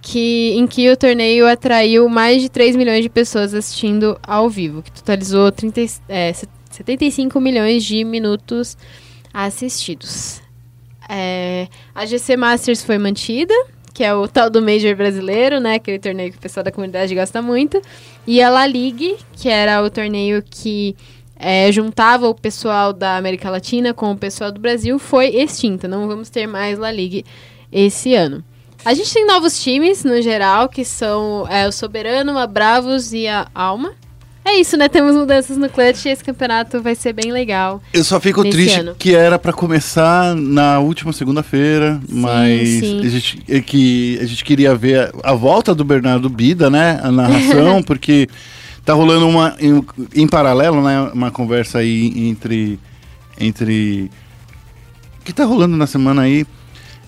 [0.00, 4.80] que, em que o torneio atraiu mais de 3 milhões de pessoas assistindo ao vivo,
[4.80, 6.32] que totalizou 30, é,
[6.70, 8.78] 75 milhões de minutos
[9.30, 10.40] assistidos.
[11.06, 13.54] É, a GC Masters foi mantida,
[13.96, 15.76] que é o tal do Major brasileiro, né?
[15.76, 17.80] Aquele torneio que o pessoal da comunidade gosta muito.
[18.26, 20.94] E a La Ligue, que era o torneio que
[21.34, 25.88] é, juntava o pessoal da América Latina com o pessoal do Brasil, foi extinta.
[25.88, 27.24] Não vamos ter mais La Ligue
[27.72, 28.44] esse ano.
[28.84, 33.26] A gente tem novos times, no geral, que são é, o Soberano, a Bravos e
[33.26, 33.94] a Alma.
[34.46, 34.88] É isso, né?
[34.88, 37.82] Temos mudanças no clutch e esse campeonato vai ser bem legal.
[37.92, 38.94] Eu só fico triste ano.
[38.96, 43.00] que era para começar na última segunda-feira, mas sim.
[43.04, 47.00] A, gente, é que a gente queria ver a, a volta do Bernardo Bida, né?
[47.02, 48.28] A narração, porque
[48.84, 51.10] tá rolando uma em, em, paralelo, né?
[51.12, 52.78] Uma conversa aí entre
[53.40, 54.08] entre
[55.24, 56.46] que tá rolando na semana aí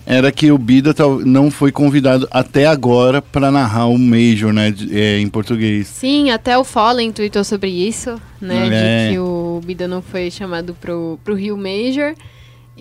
[0.09, 0.91] era que o Bida
[1.23, 5.85] não foi convidado até agora para narrar o Major, né, é, em português.
[5.87, 9.05] Sim, até o Fallen tweetou sobre isso, né, É.
[9.09, 12.15] de que o Bida não foi chamado pro, pro Rio Major.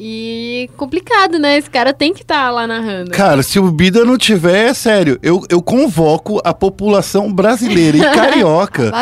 [0.00, 1.58] E complicado, né?
[1.58, 3.10] Esse cara tem que estar lá narrando.
[3.10, 8.00] Cara, se o Bida não tiver, é sério, eu, eu convoco a população brasileira e
[8.14, 8.92] carioca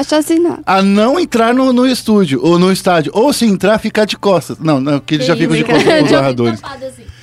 [0.64, 3.12] a não entrar no, no estúdio ou no estádio.
[3.14, 4.58] Ou se entrar, ficar de costas.
[4.58, 6.60] Não, não, que eles já ficam de costas com os narradores.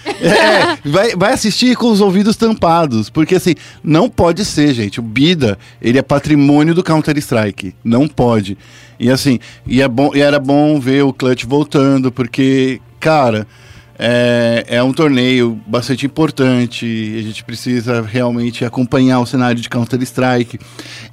[0.06, 5.00] É, vai, vai assistir com os ouvidos tampados, porque assim, não pode ser, gente.
[5.00, 7.74] O Bida, ele é patrimônio do Counter-Strike.
[7.84, 8.58] Não pode.
[9.00, 13.48] E assim, e, é bom, e era bom ver o Clutch voltando, porque, cara,
[14.06, 16.86] é, é um torneio bastante importante.
[17.18, 20.60] A gente precisa realmente acompanhar o cenário de Counter-Strike.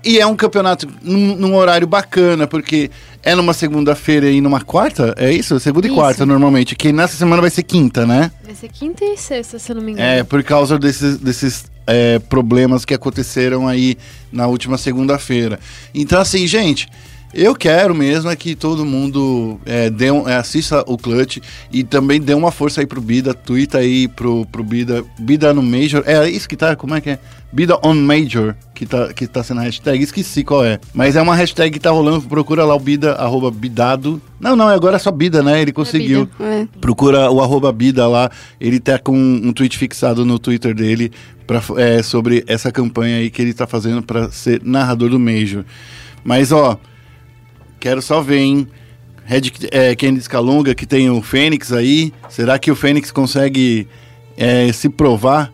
[0.03, 2.91] E é um campeonato num, num horário bacana, porque
[3.23, 5.15] é numa segunda-feira e numa quarta?
[5.17, 5.61] É isso?
[5.61, 5.97] Segunda e Isso.
[5.97, 6.75] quarta, normalmente.
[6.75, 8.33] Que nessa semana vai ser quinta, né?
[8.45, 10.09] Vai ser quinta e sexta, se eu não me engano.
[10.09, 13.97] É, por causa desses, desses é, problemas que aconteceram aí
[14.33, 15.61] na última segunda-feira.
[15.95, 16.89] Então, assim, gente,
[17.33, 21.39] eu quero mesmo é que todo mundo é, dê um- é, assista o Clutch
[21.73, 25.63] e também dê uma força aí pro Bida, twitta aí pro, pro Bida, Bida no
[25.63, 26.03] Major.
[26.07, 27.19] É isso que tá, como é que é?
[27.53, 30.79] Bida on Major, que tá, que tá sendo a hashtag, esqueci qual é.
[30.95, 34.23] Mas é uma hashtag que tá rolando, procura lá o Bida, arroba Bidado.
[34.39, 35.61] Não, não, agora é só Bida, né?
[35.61, 36.27] Ele conseguiu.
[36.39, 36.45] Bida.
[36.45, 36.67] É.
[36.81, 41.11] Procura o arroba Bida lá, ele tá com um tweet fixado no Twitter dele
[41.47, 45.65] pra, é, sobre essa campanha aí que ele tá fazendo pra ser narrador do Major.
[46.23, 46.79] Mas ó,
[47.81, 48.69] quero só ver, hein?
[49.25, 52.13] Red é, Kennedy Scalunga, que tem o Fênix aí.
[52.29, 53.87] Será que o Fênix consegue
[54.37, 55.53] é, se provar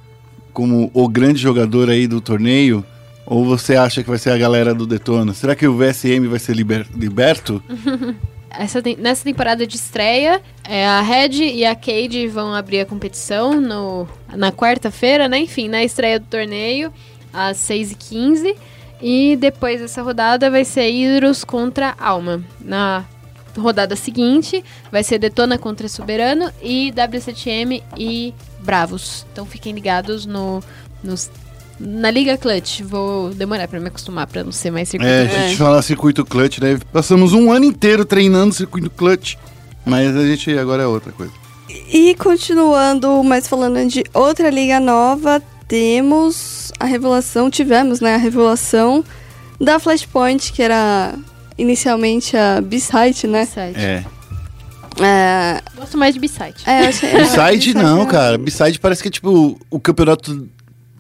[0.52, 2.84] como o grande jogador aí do torneio?
[3.26, 5.34] Ou você acha que vai ser a galera do Detona?
[5.34, 7.62] Será que o VSM vai ser liber- liberto?
[8.58, 13.60] Essa nessa temporada de estreia, é, a Red e a Cade vão abrir a competição
[13.60, 15.40] no, na quarta-feira, né?
[15.40, 16.90] Enfim, na estreia do torneio,
[17.32, 18.54] às 6h15.
[19.00, 22.42] E depois dessa rodada vai ser Hidros contra Alma.
[22.60, 23.04] Na
[23.56, 29.26] rodada seguinte vai ser Detona contra Soberano e W7M e Bravos.
[29.32, 30.62] Então fiquem ligados no,
[31.02, 31.30] nos,
[31.78, 32.82] na Liga Clutch.
[32.82, 35.12] Vou demorar pra me acostumar pra não ser mais circuito.
[35.12, 36.78] É, a gente fala circuito clutch, né?
[36.92, 39.36] Passamos um ano inteiro treinando circuito clutch.
[39.84, 41.32] Mas a gente agora é outra coisa.
[41.68, 49.04] E continuando, mas falando de outra liga nova, temos a revelação, tivemos, né, a revelação
[49.60, 51.14] da Flashpoint, que era
[51.58, 53.40] inicialmente a B-Site, né?
[53.46, 53.78] B-side.
[53.80, 54.04] É.
[54.98, 56.54] É, Gosto mais de B-side.
[56.66, 58.38] é, achei, B-side não, é- cara.
[58.38, 60.48] B-side parece que é tipo o campeonato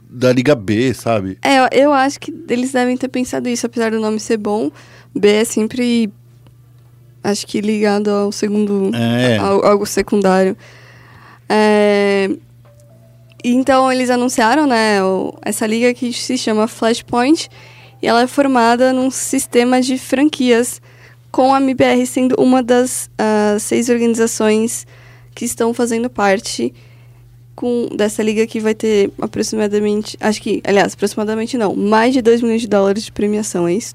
[0.08, 1.38] da Liga B, sabe?
[1.42, 4.70] É, eu- acho que eles devem ter pensado isso, apesar do nome ser bom.
[5.14, 6.10] B é sempre,
[7.24, 9.36] acho que ligado ao segundo, É.
[9.38, 10.56] al- algo secundário.
[11.48, 12.30] É,
[13.54, 14.98] então eles anunciaram, né,
[15.42, 17.48] essa liga que se chama Flashpoint
[18.02, 20.80] e ela é formada num sistema de franquias
[21.30, 24.86] com a MBR sendo uma das ah, seis organizações
[25.34, 26.74] que estão fazendo parte
[27.54, 32.42] com dessa liga que vai ter aproximadamente, acho que, aliás, aproximadamente não, mais de 2
[32.42, 33.94] milhões de dólares de premiação, é isso?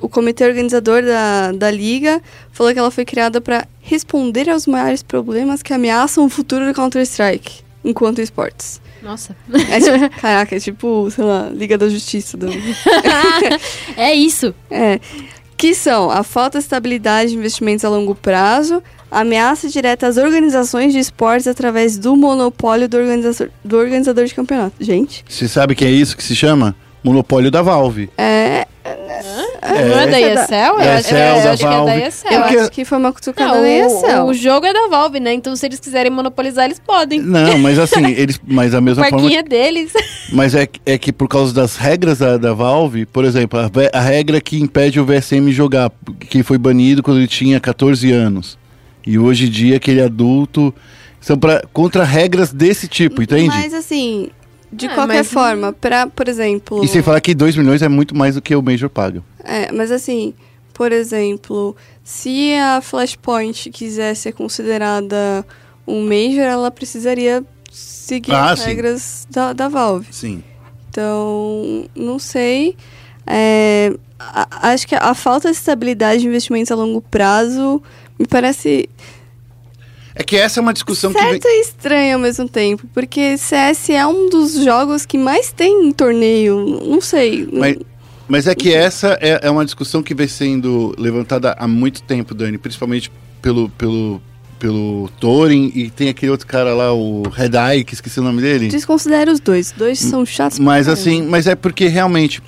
[0.00, 5.02] O comitê organizador da, da liga falou que ela foi criada para responder aos maiores
[5.02, 8.80] problemas que ameaçam o futuro do Counter-Strike enquanto esportes.
[9.02, 9.34] Nossa.
[9.70, 12.36] É tipo, caraca, é tipo, sei lá, Liga da Justiça.
[12.36, 12.48] Do...
[13.96, 14.54] é isso.
[14.70, 15.00] É.
[15.56, 20.92] Que são a falta de estabilidade de investimentos a longo prazo, ameaça direta às organizações
[20.92, 24.76] de esportes através do monopólio do organizador, do organizador de campeonato.
[24.80, 26.74] Gente, Você sabe que é isso que se chama?
[27.02, 28.10] Monopólio da Valve.
[28.16, 28.66] é.
[29.62, 30.54] Não é da ESL?
[30.54, 31.98] Eu É, acho, que- ESL, eu da acho que é da.
[31.98, 32.32] ESL.
[32.34, 34.24] Eu Porque- acho que foi uma cutucada Não, o, ESL.
[34.26, 35.32] o jogo é da Valve, né?
[35.34, 37.20] Então, se eles quiserem monopolizar, eles podem.
[37.20, 38.40] Não, mas assim, eles.
[38.46, 39.18] Mas da O mesma forma.
[39.18, 39.92] parquinho é deles.
[40.32, 43.70] Mas é, que- é que por causa das regras da, da Valve, por exemplo, a,
[43.98, 45.90] a regra que impede o VSM jogar,
[46.28, 48.58] que foi banido quando ele tinha 14 anos.
[49.06, 50.74] E hoje em dia, aquele adulto.
[51.22, 53.48] São pra, contra regras desse tipo, entende?
[53.48, 54.30] Mas assim,
[54.72, 56.84] de Ah, qualquer mas- forma, pra, por exemplo.
[56.84, 59.22] E sem falar que 2 milhões é muito mais do que o Major paga.
[59.44, 60.32] É, mas assim,
[60.72, 65.44] por exemplo, se a Flashpoint quiser ser considerada
[65.86, 68.66] um Major, ela precisaria seguir Ah, as sim.
[68.66, 70.06] regras da, da Valve.
[70.10, 70.42] Sim.
[70.88, 72.76] Então, não sei.
[73.26, 77.82] É, a- acho que a falta de estabilidade de investimentos a longo prazo
[78.18, 78.88] me parece
[80.20, 81.30] É que essa é uma discussão que vem.
[81.30, 85.86] certo e estranho ao mesmo tempo, porque CS é um dos jogos que mais tem
[85.86, 86.78] em torneio.
[86.84, 87.48] Não sei.
[87.50, 87.78] Mas,
[88.28, 92.34] mas é que essa é, é uma discussão que vem sendo levantada há muito tempo,
[92.34, 94.20] Dani, principalmente pelo, pelo,
[94.58, 98.42] pelo Thorin e tem aquele outro cara lá, o Red Eye, que esqueci o nome
[98.42, 98.68] dele.
[98.68, 99.68] Desconsidera os dois.
[99.68, 102.42] Os dois são chatos Mas assim, mas é porque realmente,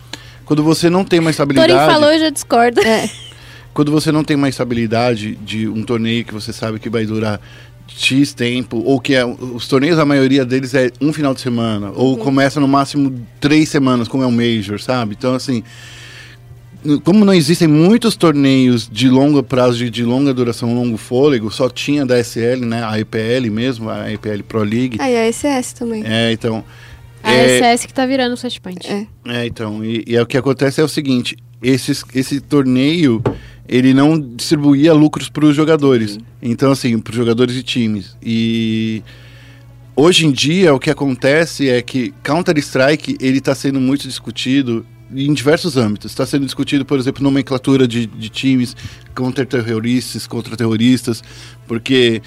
[0.45, 1.73] quando você não tem uma estabilidade.
[1.73, 2.83] Torin falou, eu já discordo.
[2.83, 3.09] É.
[3.75, 7.41] Quando você não tem uma estabilidade de um torneio que você sabe que vai durar
[7.89, 11.91] X tempo, ou que é, os torneios, a maioria deles é um final de semana,
[11.95, 15.15] ou começa no máximo três semanas, como é um Major, sabe?
[15.19, 15.63] Então, assim,
[17.05, 21.69] como não existem muitos torneios de longo prazo, de, de longa duração, longo fôlego, só
[21.69, 22.85] tinha da SL, né?
[22.85, 24.97] A EPL mesmo, a EPL Pro League.
[24.99, 26.03] Ah, e a SS também.
[26.05, 26.65] É, então.
[27.23, 28.85] A é, SS que tá virando o Flashpoint.
[28.87, 29.07] É.
[29.29, 33.23] é, então, e, e é o que acontece é o seguinte, esses, esse torneio,
[33.73, 36.19] ele não distribuía lucros para os jogadores.
[36.43, 38.15] Então, assim, para os jogadores e times.
[38.23, 39.03] E
[39.97, 45.33] hoje em dia, o que acontece é que Counter-Strike, ele está sendo muito discutido em
[45.33, 46.11] diversos âmbitos.
[46.13, 48.77] Está sendo discutido, por exemplo, nomenclatura de, de times,
[49.15, 51.25] contra-terroristas, contra-terroristas,
[51.67, 52.21] porque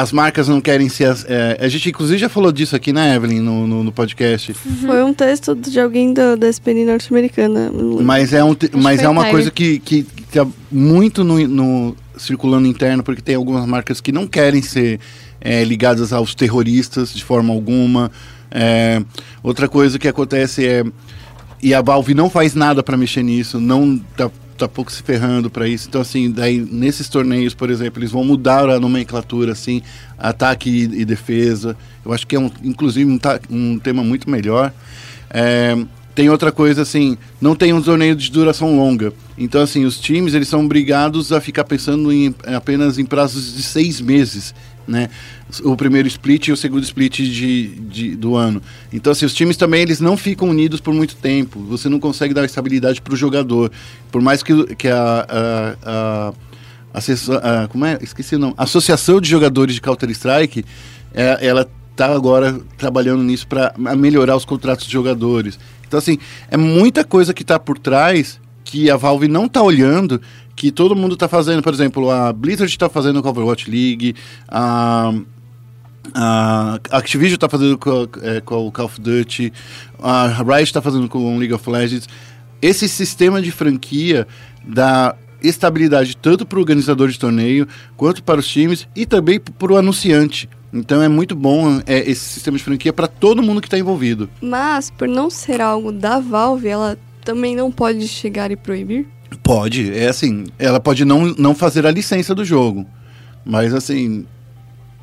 [0.00, 1.04] as marcas não querem ser...
[1.04, 4.54] As, é, a gente, inclusive, já falou disso aqui, né, Evelyn, no, no, no podcast.
[4.54, 7.70] Foi um texto de alguém da, da SPN norte-americana.
[8.02, 12.66] Mas é, um, mas é uma coisa que, que, que tá muito no, no- circulando
[12.66, 15.00] interno, porque tem algumas marcas que não querem ser
[15.40, 18.10] é, ligadas aos terroristas de forma alguma.
[18.50, 19.02] É,
[19.42, 20.84] outra coisa que acontece é.
[21.62, 25.50] E a Valve não faz nada para mexer nisso, não tá, tá pouco se ferrando
[25.50, 25.88] para isso.
[25.88, 29.82] Então, assim, daí nesses torneios, por exemplo, eles vão mudar a nomenclatura, assim,
[30.18, 31.76] ataque e, e defesa.
[32.04, 33.18] Eu acho que é, um, inclusive, um,
[33.50, 34.72] um tema muito melhor.
[35.30, 35.76] É,
[36.14, 39.12] tem outra coisa assim, não tem um torneio de duração longa.
[39.38, 43.62] Então, assim, os times eles são obrigados a ficar pensando em, apenas em prazos de
[43.62, 44.54] seis meses,
[44.86, 45.08] né?
[45.62, 48.62] O primeiro split e o segundo split de, de- do ano.
[48.92, 51.60] Então, assim, os times também eles não ficam unidos por muito tempo.
[51.64, 53.70] Você não consegue dar estabilidade para o jogador.
[54.10, 56.32] Por mais que, que a, a,
[56.94, 57.98] a como é?
[58.02, 58.54] Esqueci o nome.
[58.56, 60.64] Associação de Jogadores de Counter-Strike,
[61.14, 65.58] é, ela tá agora trabalhando nisso para melhorar os contratos de jogadores.
[65.86, 66.18] Então, assim,
[66.50, 70.20] é muita coisa que tá por trás que a Valve não tá olhando,
[70.56, 71.62] que todo mundo tá fazendo.
[71.62, 74.14] Por exemplo, a Blizzard tá fazendo com a Overwatch League,
[74.48, 75.12] a,
[76.14, 79.52] a Activision tá fazendo com, é, com o Call of Duty,
[80.02, 82.08] a Riot tá fazendo com o League of Legends.
[82.60, 84.26] Esse sistema de franquia
[84.64, 89.72] dá estabilidade tanto para o organizador de torneio, quanto para os times e também para
[89.72, 90.48] o anunciante.
[90.72, 94.28] Então é muito bom é, esse sistema de franquia para todo mundo que está envolvido.
[94.40, 99.06] Mas, por não ser algo da Valve, ela também não pode chegar e proibir?
[99.42, 102.86] Pode, é assim, ela pode não, não fazer a licença do jogo,
[103.44, 104.26] mas assim,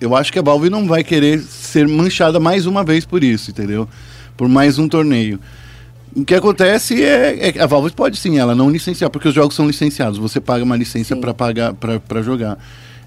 [0.01, 3.51] eu acho que a Valve não vai querer ser manchada mais uma vez por isso,
[3.51, 3.87] entendeu?
[4.35, 5.39] Por mais um torneio.
[6.15, 9.33] O que acontece é, é que a Valve pode sim, ela não licenciar, porque os
[9.33, 12.57] jogos são licenciados, você paga uma licença para pagar para jogar.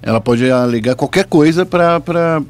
[0.03, 2.43] Ela pode alegar qualquer coisa para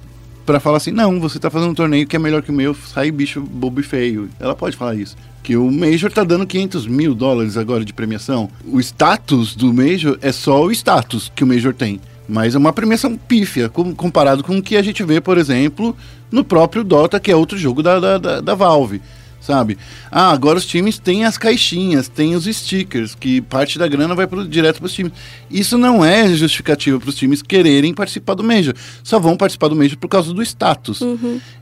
[0.47, 2.75] para falar assim, não, você tá fazendo um torneio que é melhor que o meu,
[2.75, 4.29] sai bicho bobo e feio.
[4.41, 5.17] Ela pode falar isso.
[5.43, 8.49] Que o Major tá dando 500 mil dólares agora de premiação.
[8.67, 12.01] O status do Major é só o status que o Major tem.
[12.29, 15.97] Mas é uma premiação pífia, com- comparado com o que a gente vê, por exemplo,
[16.31, 19.01] no próprio Dota, que é outro jogo da, da, da Valve.
[19.41, 19.79] Sabe?
[20.11, 24.27] Ah, agora os times têm as caixinhas, têm os stickers, que parte da grana vai
[24.27, 25.13] pro, direto para os times.
[25.51, 28.75] Isso não é justificativa para os times quererem participar do Major.
[29.03, 31.01] Só vão participar do Major por causa do status.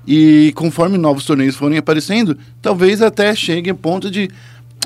[0.06, 4.28] E conforme novos torneios forem aparecendo, talvez até chegue a ponto de.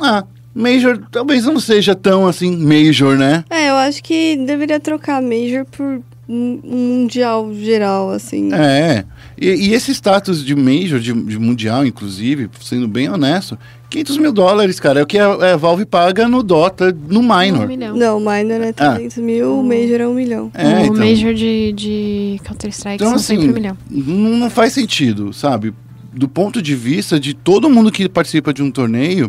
[0.00, 0.24] Ah,
[0.54, 3.42] Major talvez não seja tão assim Major, né?
[3.48, 8.52] É, eu acho que deveria trocar Major por mundial geral, assim.
[8.52, 9.04] É.
[9.40, 13.58] E, e esse status de Major, de, de Mundial, inclusive, sendo bem honesto,
[13.90, 17.22] 500 mil dólares, cara, é o que a, a Valve paga no Dota, no Um
[17.22, 17.66] Minor.
[17.68, 17.96] milhão.
[17.96, 20.50] Não, Minor é 300 mil, o Major é um milhão.
[20.54, 20.96] É, o então.
[20.96, 23.76] Major de, de Counter-Strike Então, são sempre um assim, milhão.
[23.90, 25.74] não, não faz sentido, sabe?
[26.12, 29.28] Do ponto de vista de todo mundo que participa de um torneio,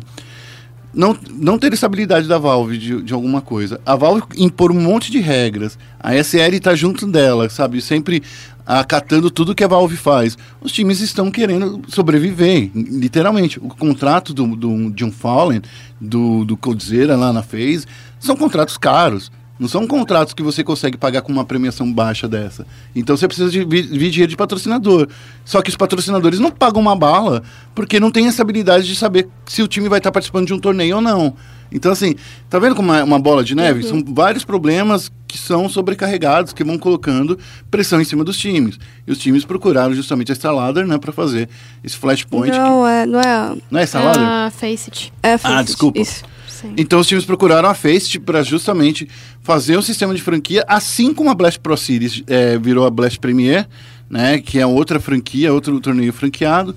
[0.93, 3.81] não, não ter estabilidade da Valve de, de alguma coisa.
[3.85, 5.77] A Valve impor um monte de regras.
[5.99, 7.81] A SL tá junto dela, sabe?
[7.81, 8.21] Sempre
[8.65, 10.37] acatando tudo que a Valve faz.
[10.61, 13.59] Os times estão querendo sobreviver, literalmente.
[13.59, 15.61] O contrato do, do, de um Fallen,
[15.99, 17.85] do, do Coldzera lá na FaZe,
[18.19, 19.31] são contratos caros.
[19.59, 22.65] Não são contratos que você consegue pagar com uma premiação baixa dessa.
[22.95, 25.07] Então você precisa de vi- vir dinheiro de patrocinador.
[25.45, 27.43] Só que os patrocinadores não pagam uma bala
[27.75, 30.59] porque não tem essa habilidade de saber se o time vai estar participando de um
[30.59, 31.35] torneio ou não.
[31.71, 32.13] Então, assim,
[32.49, 33.81] tá vendo como é uma bola de neve?
[33.83, 37.37] São vários problemas que são sobrecarregados, que vão colocando
[37.71, 38.77] pressão em cima dos times.
[39.07, 41.49] E os times procuraram justamente a Starladder, né, para fazer
[41.83, 42.51] esse flashpoint.
[42.51, 43.55] que- Não, é, não é a...
[43.71, 44.21] Não é Starladder?
[44.23, 45.11] Ah, Faceit.
[45.23, 45.99] É a Faceit, desculpa.
[45.99, 46.23] Isso.
[46.63, 46.73] Sim.
[46.77, 49.07] Então os times procuraram a Faceit para justamente
[49.41, 53.19] fazer um sistema de franquia, assim como a Blast Pro Series é, virou a Blast
[53.19, 53.67] Premier,
[54.09, 56.73] né, que é outra franquia, outro torneio franqueado.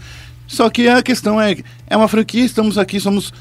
[0.46, 3.33] Só que a questão é, é uma franquia, estamos aqui, somos,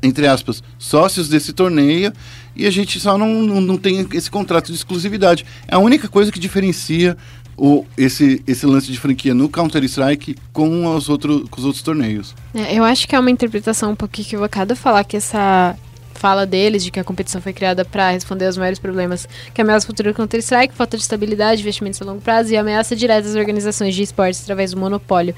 [0.00, 2.12] entre aspas, sócios desse torneio
[2.54, 5.44] e a gente só não, não, não tem esse contrato de exclusividade.
[5.66, 7.16] É a única coisa que diferencia
[7.58, 12.34] o, esse, esse lance de franquia no Counter-Strike com os, outro, com os outros torneios.
[12.54, 15.76] É, eu acho que é uma interpretação um pouco equivocada falar que essa
[16.18, 19.84] fala deles de que a competição foi criada para responder aos maiores problemas que ameaça
[19.84, 23.34] o futuro do Counter-Strike, falta de estabilidade, investimentos a longo prazo e ameaça direta às
[23.34, 25.34] organizações de esportes através do monopólio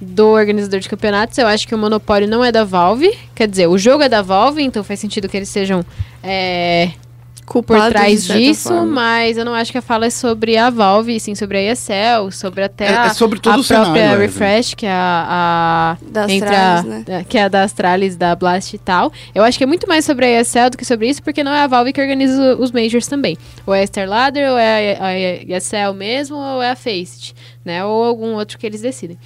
[0.00, 1.38] do organizador de campeonatos.
[1.38, 4.22] Eu acho que o monopólio não é da Valve, quer dizer, o jogo é da
[4.22, 5.84] Valve, então faz sentido que eles sejam
[6.22, 6.90] é,
[7.46, 8.86] por Culpados, trás disso, forma.
[8.86, 11.72] mas eu não acho que a fala é sobre a Valve, e sim sobre a
[11.72, 14.20] ESL, sobre até É- a, é sobre todo a o cenário, própria Evelyn.
[14.26, 17.26] Refresh, que é a, a Da entre a- Astralis, né?
[17.28, 19.12] que é a da Astralis, da Blast e tal.
[19.34, 21.52] Eu acho que é muito mais sobre a ESL do que sobre isso, porque não
[21.52, 23.36] é a Valve que organiza os Majors também.
[23.66, 25.18] Ou é a Starladder, ou é a, a
[25.56, 27.84] ESL mesmo, ou é a Faceit, né?
[27.84, 29.18] Ou algum outro que eles decidem.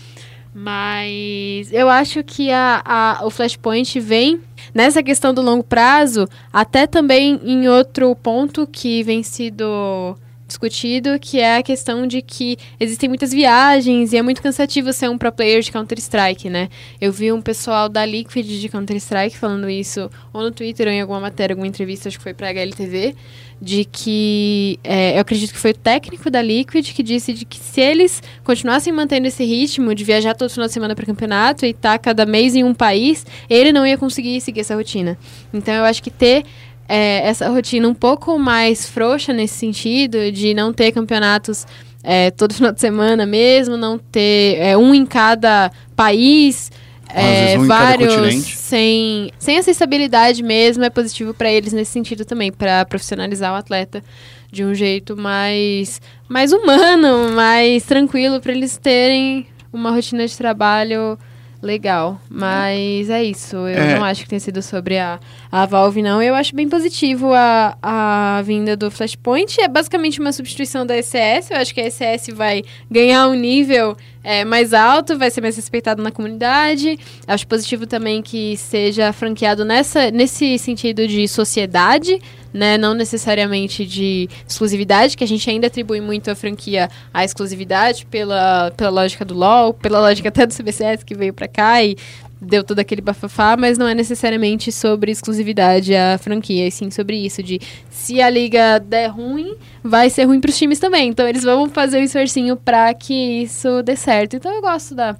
[0.59, 4.41] Mas eu acho que a, a- o Flashpoint vem
[4.75, 10.17] nessa questão do longo prazo, até também em outro ponto que vem sido
[10.49, 15.09] discutido, que é a questão de que existem muitas viagens e é muito cansativo ser
[15.09, 16.69] um pro player de Counter-Strike, né?
[17.01, 21.01] Eu vi um pessoal da Liquid de Counter-Strike falando isso, ou no Twitter, ou em
[21.01, 23.15] alguma matéria, alguma entrevista, acho que foi pra HLTV,
[23.61, 27.59] de que é, eu acredito que foi o técnico da Liquid que disse de que
[27.59, 31.71] se eles continuassem mantendo esse ritmo de viajar todo final de semana para campeonato e
[31.71, 35.19] estar cada mês em um país, ele não ia conseguir seguir essa rotina.
[35.53, 36.45] Então eu acho que ter
[36.89, 41.67] é, essa rotina um pouco mais frouxa nesse sentido, de não ter campeonatos
[42.03, 46.71] é, todo final de semana mesmo, não ter é, um em cada país,
[47.15, 52.51] vezes um vários sem, sem essa estabilidade mesmo é positivo pra eles nesse sentido também,
[52.51, 54.03] pra profissionalizar o atleta
[54.51, 61.19] de um jeito mais, mais humano, mais tranquilo, pra eles terem uma rotina de trabalho
[61.63, 62.21] legal.
[62.29, 63.97] Mas é isso, eu É.
[63.97, 65.19] não acho que tenha sido sobre a,
[65.51, 66.23] a Valve, não.
[66.23, 69.61] Eu acho bem positivo a, a vinda do Flashpoint.
[69.61, 71.51] É basicamente uma substituição da ECS.
[71.51, 75.57] Eu acho que a ECS vai ganhar um nível é, mais alto, vai ser mais
[75.57, 76.99] respeitado na comunidade.
[77.27, 82.21] Acho positivo também que seja franqueado nessa, nesse sentido de sociedade,
[82.53, 82.79] né?
[82.79, 88.73] Não necessariamente de exclusividade, que a gente ainda atribui muito a franquia à exclusividade pela,
[88.77, 91.97] pela lógica do LoL, pela lógica até do CBCS que veio pra cá e
[92.41, 97.17] deu todo aquele bafafá, mas não é necessariamente sobre exclusividade a franquia, e sim sobre
[97.17, 101.09] isso, de se a liga der ruim, vai ser ruim pros times também.
[101.09, 104.37] Então eles vão fazer o esforcinho pra que isso dê certo.
[104.37, 105.17] Então eu gosto da,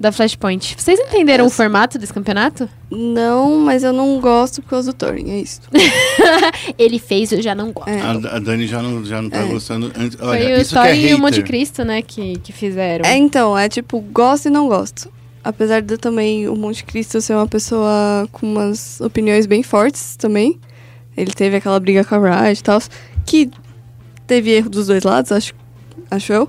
[0.00, 0.74] da Flashpoint.
[0.78, 2.66] Vocês entenderam o formato desse campeonato?
[2.90, 5.60] Não, mas eu não gosto por causa do Thorin, é isso.
[6.78, 7.90] Ele fez, eu já não gosto.
[7.90, 8.00] É.
[8.00, 9.44] A, a Dani já não, já não tá É.
[9.44, 9.92] gostando.
[9.94, 11.42] Antes, Foi olha, o isso que é Thor e o Monte.
[11.42, 13.04] Cristo, né, que, que fizeram.
[13.04, 15.12] É, então, é tipo, gosto e não gosto.
[15.44, 20.16] Apesar de eu também o Monte Cristo ser uma pessoa com umas opiniões bem fortes
[20.16, 20.58] também.
[21.14, 22.80] Ele teve aquela briga com a Riot e tal,
[23.26, 23.50] que
[24.26, 25.52] teve erro dos dois lados, acho,
[26.10, 26.48] acho eu.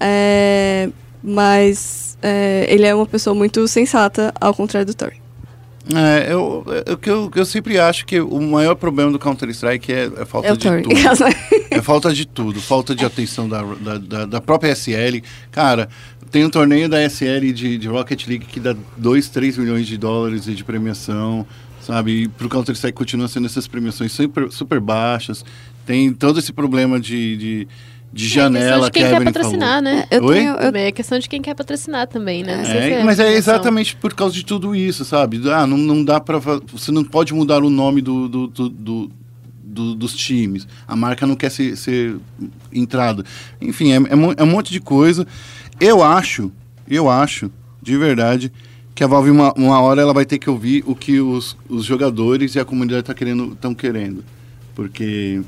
[0.00, 0.88] É,
[1.22, 5.12] mas é, ele é uma pessoa muito sensata, ao contrário do Thor.
[5.94, 9.92] É, eu, eu, que eu, que eu sempre acho que o maior problema do Counter-Strike
[9.92, 10.82] é, é falta É o de Thor.
[10.82, 10.94] tudo.
[11.70, 12.60] É falta de tudo.
[12.60, 15.22] Falta de atenção da, da, da, da própria SL.
[15.52, 15.88] Cara,
[16.30, 19.96] tem um torneio da SL de, de Rocket League que dá 2, 3 milhões de
[19.96, 21.46] dólares de premiação,
[21.80, 22.22] sabe?
[22.22, 25.44] E pro Counter-Strike continua sendo essas premiações super, super baixas.
[25.86, 27.68] Tem todo esse problema de, de,
[28.12, 29.82] de É janela questão de quem que a quer Evelyn patrocinar, falou.
[29.82, 30.06] né?
[30.10, 30.34] Eu Oi?
[30.34, 32.62] tenho, eu, é questão de quem quer patrocinar também, né?
[32.66, 35.40] É, é mas é exatamente por causa de tudo isso, sabe?
[35.50, 36.40] Ah, não, não dá pra.
[36.40, 39.10] fa- Você não pode mudar o nome do, do, do- do-
[39.62, 40.66] do- dos times.
[40.88, 42.16] A marca não quer ser, ser
[42.72, 43.24] entrada.
[43.60, 45.24] Enfim, é, é é um monte de coisa.
[45.78, 46.50] Eu acho,
[46.88, 47.50] eu acho,
[47.80, 48.50] de verdade,
[48.94, 51.84] que a Valve, uma, uma hora, ela vai ter que ouvir o que os, os
[51.84, 54.24] jogadores e a comunidade estão querendo, tão querendo.
[54.74, 55.40] Porque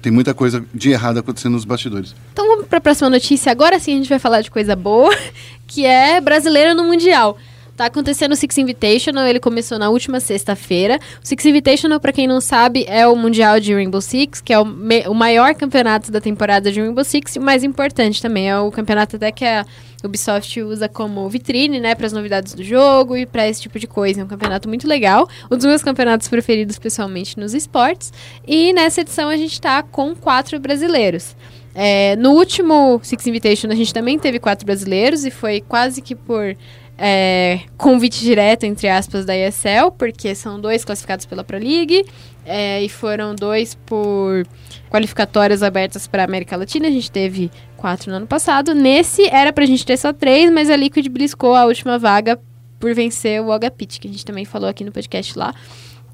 [0.00, 2.14] tem muita coisa de errado acontecendo nos bastidores.
[2.32, 3.52] Então vamos para a próxima notícia.
[3.52, 5.14] Agora sim a gente vai falar de coisa boa,
[5.66, 7.36] que é brasileiro no Mundial.
[7.80, 10.98] Tá acontecendo o Six Invitational, ele começou na última sexta-feira.
[11.24, 14.58] O Six Invitational, para quem não sabe, é o Mundial de Rainbow Six, que é
[14.58, 14.64] o,
[15.08, 18.50] o maior campeonato da temporada de Rainbow Six e o mais importante também.
[18.50, 19.64] É o campeonato até que a
[20.04, 23.86] Ubisoft usa como vitrine, né, para as novidades do jogo e para esse tipo de
[23.86, 24.20] coisa.
[24.20, 28.12] É um campeonato muito legal, um dos meus campeonatos preferidos, pessoalmente, nos esportes.
[28.46, 31.36] E nessa edição a gente tá com quatro brasileiros.
[31.74, 36.16] É, no último Six Invitation a gente também teve quatro brasileiros e foi quase que
[36.16, 36.56] por
[37.02, 42.04] é, convite direto, entre aspas, da ESL, porque são dois classificados pela Pro League
[42.44, 44.46] é, e foram dois por
[44.90, 46.88] qualificatórias abertas para América Latina.
[46.88, 47.50] A gente teve
[47.80, 48.74] quatro no ano passado.
[48.74, 52.38] Nesse era pra gente ter só três, mas a Liquid bliscou a última vaga
[52.78, 55.54] por vencer o Agapit, que a gente também falou aqui no podcast lá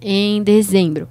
[0.00, 1.08] em dezembro.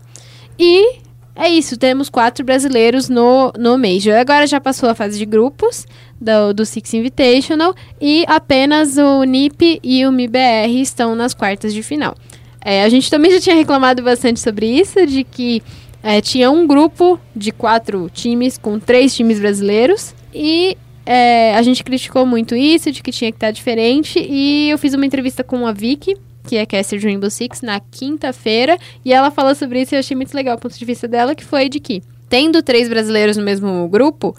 [0.57, 0.99] E
[1.35, 4.15] é isso, temos quatro brasileiros no, no Major.
[4.15, 5.85] Agora já passou a fase de grupos
[6.19, 11.83] do, do Six Invitational e apenas o NIP e o MIBR estão nas quartas de
[11.83, 12.15] final.
[12.63, 15.61] É, a gente também já tinha reclamado bastante sobre isso, de que
[16.01, 21.83] é, tinha um grupo de quatro times com três times brasileiros e é, a gente
[21.83, 24.19] criticou muito isso, de que tinha que estar diferente.
[24.19, 26.17] E eu fiz uma entrevista com a Vicky,
[26.47, 28.77] que é caster de Rainbow Six, na quinta-feira.
[29.03, 31.35] E ela falou sobre isso e eu achei muito legal o ponto de vista dela,
[31.35, 34.35] que foi de que, tendo três brasileiros no mesmo grupo,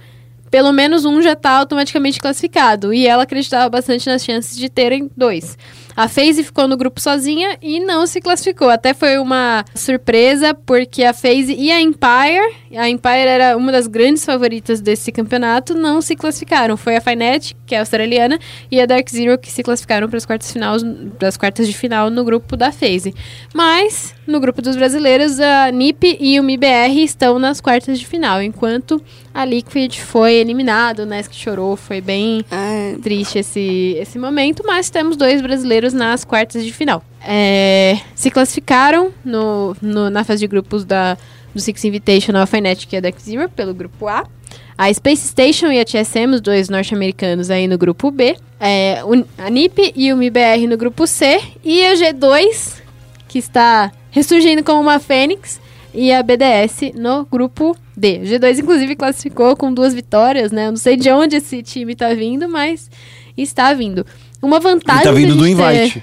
[0.50, 2.92] pelo menos um já está automaticamente classificado.
[2.92, 5.56] E ela acreditava bastante nas chances de terem dois.
[5.96, 8.68] A FaZe ficou no grupo sozinha e não se classificou.
[8.68, 13.86] Até foi uma surpresa, porque a FaZe e a Empire, a Empire era uma das
[13.86, 16.76] grandes favoritas desse campeonato, não se classificaram.
[16.76, 18.38] Foi a Finet, que é australiana,
[18.70, 20.82] e a Dark Zero que se classificaram para as quartas, finais,
[21.38, 23.14] quartas de final no grupo da FaZe.
[23.54, 28.42] Mas, no grupo dos brasileiros, a NiP e o MIBR estão nas quartas de final,
[28.42, 32.44] enquanto a Liquid foi eliminada, o Nesk chorou, foi bem
[33.02, 37.02] triste esse, esse momento, mas temos dois brasileiros nas quartas de final.
[37.22, 41.16] É, se classificaram no, no- na fase de grupos da,
[41.54, 44.24] do Six Invitational, a Fnatic e a Deck Zero, pelo grupo A.
[44.78, 48.36] A Space Station e a TSM, os dois norte-americanos, aí no grupo B.
[48.60, 49.00] É,
[49.38, 51.40] a NiP e o MIBR no grupo C.
[51.64, 52.74] E a G2,
[53.26, 55.60] que está ressurgindo como uma fênix,
[55.94, 58.18] e a BDS no grupo D.
[58.18, 60.66] O G2, inclusive, classificou com duas vitórias, né?
[60.66, 62.90] Eu não sei de onde esse time tá vindo, mas
[63.34, 64.04] está vindo.
[64.42, 65.02] Uma vantagem.
[65.02, 66.02] Ele tá vindo do gente ter- invite.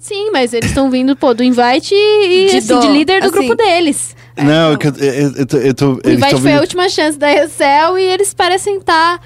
[0.00, 3.28] Sim, mas eles estão vindo, pô, do invite e De assim, dó, de líder do
[3.28, 3.36] assim.
[3.38, 4.14] grupo deles.
[4.36, 5.92] Não, eu, eu, eu, eu tô- eu tô.
[5.94, 9.20] O invite foi a última chance da Excel e eles parecem estar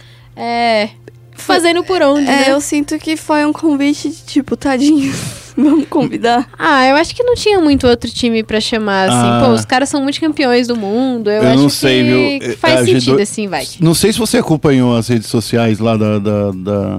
[1.35, 2.45] fazendo por onde, É, né?
[2.53, 5.13] eu sinto que foi um convite de tipo, tadinho,
[5.57, 6.49] vamos convidar.
[6.59, 9.17] Ah, eu acho que não tinha muito outro time pra chamar, assim.
[9.19, 9.43] Ah.
[9.47, 11.31] Pô, os caras são multicampeões do mundo.
[11.31, 12.53] Eu, Eu acho não sei, que, viu?
[12.53, 13.83] É, faz a sentido G2 esse invite.
[13.83, 16.99] Não sei se você acompanhou as redes sociais lá da, da, da,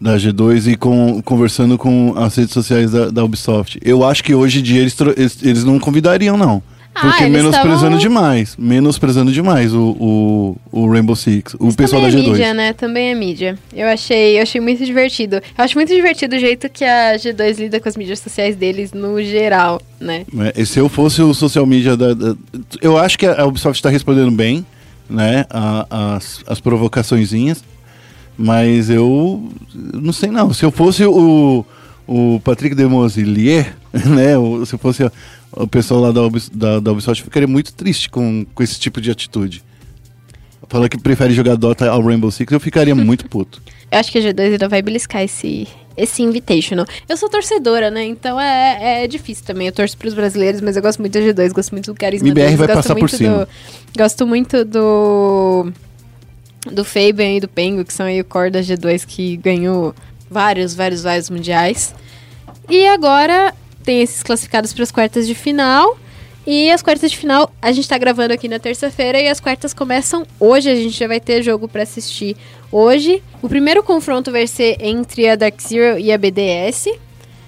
[0.00, 3.78] da G2 e com, conversando com as redes sociais da, da Ubisoft.
[3.82, 6.62] Eu acho que hoje em dia eles, eles, eles não convidariam, não.
[6.98, 8.56] Ah, Porque eles menosprezando tavam- demais.
[8.58, 11.52] Menosprezando demais o, o, o Rainbow Six.
[11.60, 12.28] O Mas pessoal da também G2.
[12.28, 12.72] é mídia, né?
[12.72, 13.58] Também é mídia.
[13.74, 15.36] Eu achei, eu achei muito divertido.
[15.36, 18.94] Eu acho muito divertido o jeito que a G2 lida com as mídias sociais deles
[18.94, 20.24] no geral, né?
[20.56, 22.34] É, e se eu fosse o social media da, da-
[22.80, 24.64] eu acho que a Ubisoft está respondendo bem,
[25.08, 27.62] né, a- as, as provocaçõezinhas,
[28.36, 29.48] mas eu
[29.94, 30.52] não sei não.
[30.52, 31.64] Se eu fosse o,
[32.06, 35.12] o Patrick Demosilier, né, o- se eu fosse o,
[35.52, 38.78] o pessoal lá da, Ubis- da, da Ubisoft, eu ficaria muito triste com, com esse
[38.78, 39.62] tipo de atitude.
[40.68, 43.62] Falando que prefere jogar Dota ao Rainbow Six, eu ficaria muito puto.
[43.90, 46.84] Eu acho que a G2 ainda vai beliscar esse, esse Invitational.
[47.08, 48.04] Eu sou torcedora, né?
[48.04, 49.68] Então é, é difícil também.
[49.68, 52.44] Eu torço pros brasileiros, mas eu gosto muito da G2, gosto muito do carisma MBR
[52.46, 52.58] deles.
[52.58, 53.44] vai passar por cima.
[53.44, 53.48] do-
[53.96, 55.70] gosto muito do...
[56.70, 59.94] Do Fabian e do Pengo, que são aí o core da G2, que ganhou
[60.30, 61.94] vários, vários, vários mundiais.
[62.68, 63.54] E agora
[63.84, 65.96] tem esses classificados para as quartas de final.
[66.46, 69.74] E as quartas de final, a gente tá gravando aqui na terça-feira e as quartas
[69.74, 70.70] começam hoje.
[70.70, 72.36] A gente já vai ter jogo para assistir
[72.70, 73.22] hoje.
[73.42, 76.86] O primeiro confronto vai ser entre a Dark Zero e a BDS.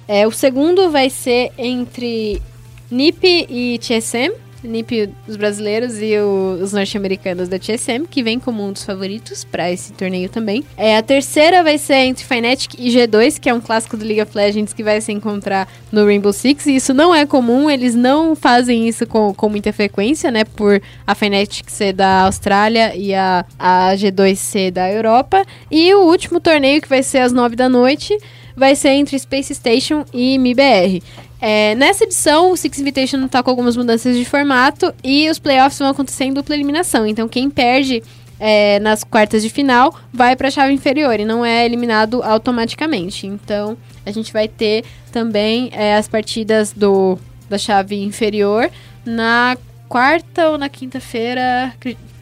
[0.08, 2.42] É, o segundo vai ser entre
[2.90, 4.32] NiP e TSM.
[4.62, 9.70] NiP, os brasileiros, e os norte-americanos da TSM, que vem como um dos favoritos para
[9.70, 10.64] esse torneio também.
[10.76, 14.22] É, a terceira vai ser entre Fnatic e G2, que é um clássico do League
[14.22, 16.66] of Legends que vai se encontrar no Rainbow Six.
[16.66, 20.44] E isso não é comum, eles não fazem isso com, com muita frequência, né?
[20.44, 25.44] Por a Fnatic ser da Austrália e a, a G2 ser da Europa.
[25.70, 28.16] E o último torneio, que vai ser às nove da noite,
[28.56, 31.00] vai ser entre Space Station e MIBR.
[31.40, 35.78] É, nessa edição, o Six Invitation tá com algumas mudanças de formato e os playoffs
[35.78, 37.06] vão acontecer em dupla eliminação.
[37.06, 38.02] Então, quem perde
[38.40, 43.26] é, nas quartas de final vai para a chave inferior e não é eliminado automaticamente.
[43.26, 47.18] Então, a gente vai ter também é, as partidas do,
[47.48, 48.70] da chave inferior
[49.04, 49.56] na
[49.88, 51.72] quarta ou na quinta-feira.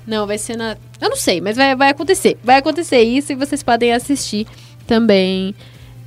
[0.06, 0.76] Não, vai ser na.
[1.00, 2.38] Eu não sei, mas vai, vai acontecer.
[2.44, 4.46] Vai acontecer isso e vocês podem assistir
[4.86, 5.54] também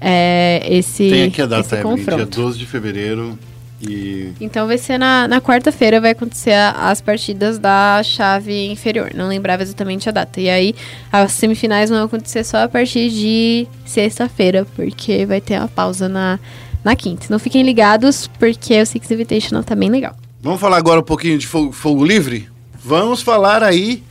[0.01, 2.41] é, esse, Tem aqui a data, esse Evelyn, dia confronto.
[2.41, 3.37] 12 de fevereiro.
[3.81, 9.11] E Então vai ser na, na quarta-feira, vai acontecer a- as partidas da chave inferior.
[9.15, 10.41] Não lembrava exatamente a data.
[10.41, 10.75] E aí,
[11.11, 16.37] as semifinais vão acontecer só a partir de sexta-feira, porque vai ter uma pausa na,
[16.83, 17.27] na quinta.
[17.29, 20.13] Não fiquem ligados, porque o Six Invitational tá bem legal.
[20.41, 22.49] Vamos falar agora um pouquinho de fogo, fogo livre?
[22.83, 24.03] Vamos falar aí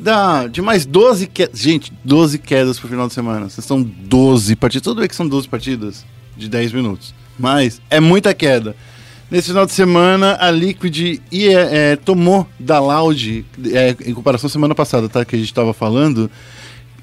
[0.00, 1.60] da, de mais 12 quedas.
[1.60, 3.48] Gente, 12 quedas pro final de semana.
[3.48, 4.82] São 12 partidas.
[4.82, 6.04] Tudo bem que são 12 partidas
[6.36, 7.14] de 10 minutos.
[7.38, 8.74] Mas é muita queda.
[9.30, 14.50] Nesse final de semana, a Liquid e, é, tomou da Loud, é, em comparação à
[14.50, 15.24] semana passada, tá?
[15.24, 16.28] Que a gente estava falando,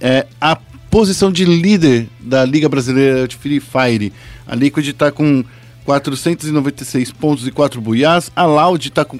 [0.01, 0.57] é, a
[0.89, 4.11] posição de líder da Liga Brasileira de Free Fire.
[4.45, 5.43] A Liquid está com
[5.85, 8.29] 496 pontos e 4 buiás.
[8.35, 9.17] A Loud está com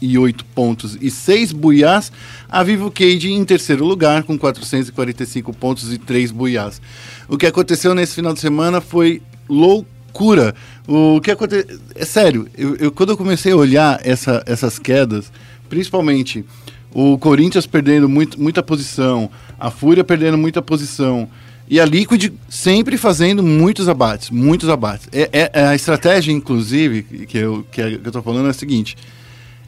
[0.00, 2.10] 488 pontos e 6 buiás.
[2.48, 6.80] A Vivo Cage em terceiro lugar com 445 pontos e 3 buiás.
[7.28, 10.54] O que aconteceu nesse final de semana foi loucura.
[10.86, 11.78] O que aconteceu...
[11.94, 15.30] É sério, eu, eu- quando eu comecei a olhar essa- essas quedas,
[15.68, 16.44] principalmente
[16.92, 21.28] o Corinthians perdendo muito, muita posição, a Fúria perdendo muita posição.
[21.68, 25.08] E a Liquid sempre fazendo muitos abates, muitos abates.
[25.10, 28.96] É, é- é a estratégia, inclusive, que eu, que eu tô falando é a seguinte: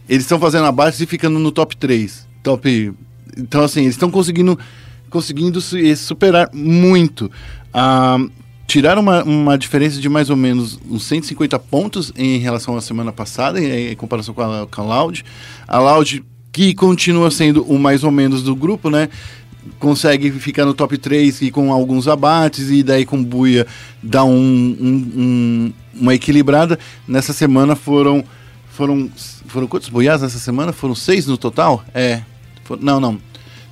[0.09, 2.27] eles estão fazendo abates e ficando no top 3.
[2.43, 2.93] Top.
[3.37, 4.59] Então, assim, eles estão conseguindo,
[5.11, 7.31] conseguindo se superar muito.
[7.73, 8.19] Ah,
[8.67, 13.13] tiraram uma, uma diferença de mais ou menos uns 150 pontos em relação à semana
[13.13, 15.25] passada, em, em comparação com a, com a Loud.
[15.69, 19.09] A Loud, que continua sendo o mais ou menos do grupo, né?
[19.81, 23.67] Consegue ficar no top 3 e com alguns abates, e daí com Buia
[24.03, 26.79] dá um, um- um- uma equilibrada.
[27.07, 28.25] Nessa semana foram.
[28.77, 29.11] Foram,
[29.47, 30.71] foram quantos buiás nessa semana?
[30.71, 31.83] Foram seis no total?
[31.95, 32.21] É.
[32.63, 33.19] For- não, não.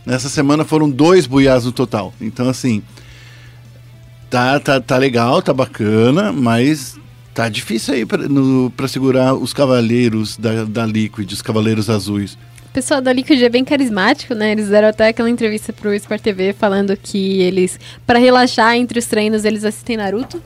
[0.07, 2.15] Nessa semana foram dois buiás no total.
[2.19, 2.83] Então, assim.
[4.31, 6.99] Tá, tá, tá legal, tá bacana, mas
[7.35, 12.33] tá difícil aí pra segurar os cavaleiros da, da Liquid, os cavaleiros azuis.
[12.67, 14.53] O pessoal da Liquid é bem carismático, né?
[14.53, 19.07] Eles deram até aquela entrevista pro Sport TV falando que eles, pra relaxar entre os
[19.07, 20.43] treinos, eles assistem Naruto.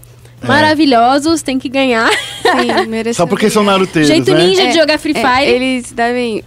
[0.47, 2.09] Maravilhosos, tem que ganhar.
[2.11, 4.39] Sim, Só porque são naruteiros, Jeito né?
[4.47, 5.51] ninja de É, jogar Free É, Fire.
[5.51, 6.45] eles devem.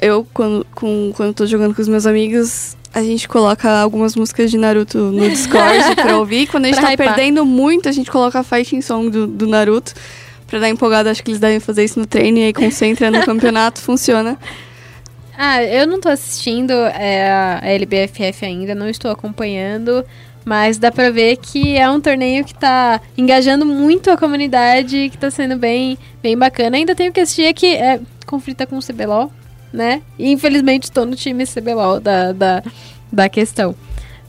[0.00, 4.50] Eu, quando, com, quando tô jogando com os meus amigos, a gente coloca algumas músicas
[4.50, 6.46] de Naruto no Discord pra ouvir.
[6.48, 7.14] Quando a gente Pra tá hypar.
[7.14, 9.92] perdendo muito, a gente coloca a fighting song do, do Naruto.
[10.46, 13.22] Pra dar empolgada, acho que eles devem fazer isso no treino e aí concentra no
[13.24, 14.36] campeonato, funciona.
[15.38, 20.04] Ah, eu não tô assistindo é, a LBFF ainda, não estou acompanhando,
[20.44, 25.18] mas dá pra ver que é um torneio que tá engajando muito a comunidade, que
[25.18, 26.76] tá sendo bem, bem bacana.
[26.76, 29.32] Ainda tenho que assistir é que é conflita com o CBLOL,
[29.72, 30.02] né?
[30.18, 32.62] E infelizmente estou no time CBLOL da, da,
[33.12, 33.74] da questão.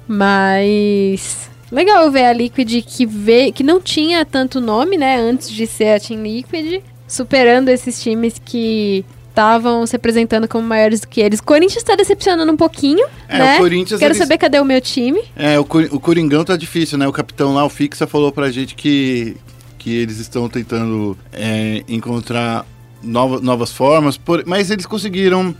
[0.07, 5.65] Mas legal ver a Liquid que vê que não tinha tanto nome, né, antes de
[5.65, 9.03] ser a Team Liquid, superando esses times que
[9.33, 11.41] estavam se apresentando como maiores do que eles.
[11.41, 13.55] Corinthians tá decepcionando um pouquinho, É, né?
[13.55, 15.21] o Corinthians, Quero eles- saber cadê o meu time.
[15.35, 17.07] É, o, Cor- o Coringão tá difícil, né?
[17.07, 19.35] O capitão lá, o Fixa, falou pra gente que,
[19.79, 22.63] que eles estão tentando é, encontrar
[23.01, 25.53] nova, novas formas, por- mas eles conseguiram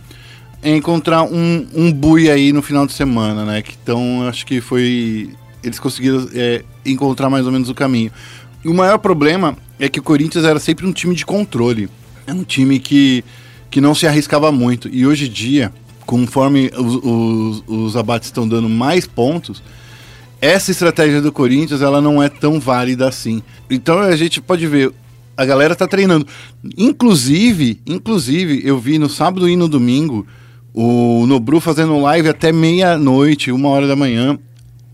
[0.62, 3.60] encontrar um, um bui aí no final de semana, né?
[3.60, 5.30] Que, então, acho que foi...
[5.62, 8.12] Eles conseguiram é, encontrar mais ou menos o caminho.
[8.64, 11.88] E o maior problema é que o Corinthians era sempre um time de controle.
[12.26, 13.22] É um time que,
[13.74, 14.88] que não se arriscava muito.
[14.88, 15.72] E hoje em dia,
[16.06, 19.60] conforme os, os, os abates estão dando mais pontos,
[20.40, 23.42] essa estratégia do Corinthians ela não é tão válida assim.
[23.68, 24.92] Então a gente pode ver,
[25.36, 26.24] a galera tá treinando.
[26.78, 30.24] Inclusive, inclusive, eu vi no sábado e no domingo
[30.72, 34.38] o Nobru fazendo live até meia-noite, uma hora da manhã.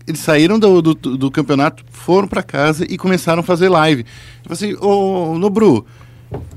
[0.07, 4.07] Eles saíram do, do, do campeonato, foram pra casa e começaram a fazer live.
[4.43, 5.85] Eu falei assim, ô Nobru,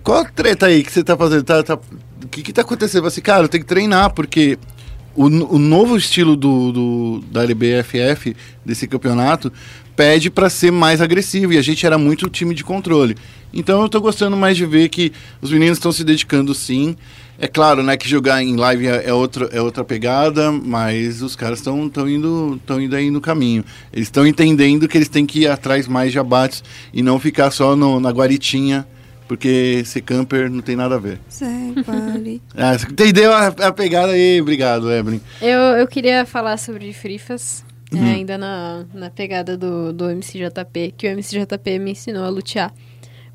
[0.02, 1.42] qual a treta aí que você tá fazendo?
[1.42, 1.78] Tá, tá-
[2.34, 3.06] que que tá acontecendo?
[3.06, 4.58] Assim, cara, eu tenho que treinar, porque
[5.14, 9.52] o, o novo estilo do, do- da LBFF, desse campeonato,
[9.94, 11.52] pede para ser mais agressivo.
[11.52, 13.16] E a gente era muito time de controle.
[13.52, 16.96] Então eu tô gostando mais de ver que os meninos estão se dedicando sim.
[17.38, 21.34] É claro, né, que jogar em live é, é outra, é outra pegada, mas os
[21.34, 23.64] caras estão tão indo, tão indo aí no caminho.
[23.92, 26.62] Eles estão entendendo que eles têm que ir atrás mais de abates
[26.92, 28.86] e não ficar só no- na guaritinha,
[29.28, 31.18] porque ser camper não tem nada a ver.
[31.84, 32.42] Vale.
[32.56, 34.40] Ah, entendeu a, a pegada aí?
[34.40, 35.20] Obrigado, Evelyn.
[35.40, 38.06] Eu, eu queria falar sobre Frifas, é, Uhum.
[38.14, 42.72] ainda na, na pegada do, do MCJP, que o MCJP me ensinou a lutear.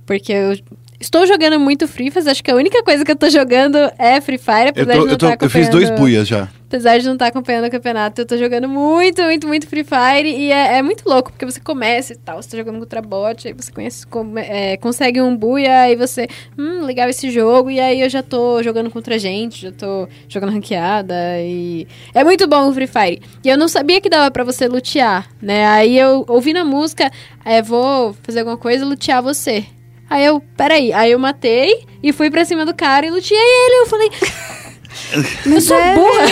[0.05, 0.57] Porque eu
[0.99, 4.37] estou jogando muito Frifas, acho que a única coisa que eu tô jogando é Free
[4.37, 6.47] Fire, Eu, apesar tô- de não eu, tô- estar eu fiz dois buias já.
[6.69, 10.29] Apesar de não estar acompanhando o campeonato, eu tô jogando muito, muito, muito Free Fire
[10.29, 13.47] e é, é muito louco, porque você começa e tal, você tá jogando contra bot,
[13.47, 14.05] aí você conhece,
[14.35, 18.61] é, consegue um buia, aí você, hum, legal esse jogo, e aí eu já tô
[18.61, 21.87] jogando contra gente, já tô jogando ranqueada e...
[22.13, 23.19] É muito bom o Free Fire.
[23.43, 25.65] E eu não sabia que dava pra você lutear, né?
[25.69, 27.11] Aí eu, ouvindo a música,
[27.43, 29.65] é, vou fazer alguma coisa, lutear você.
[30.07, 33.81] Aí eu, peraí, aí eu matei e fui pra cima do cara e luteei ele,
[33.81, 34.11] eu falei...
[35.45, 36.25] Eu sou é- burra.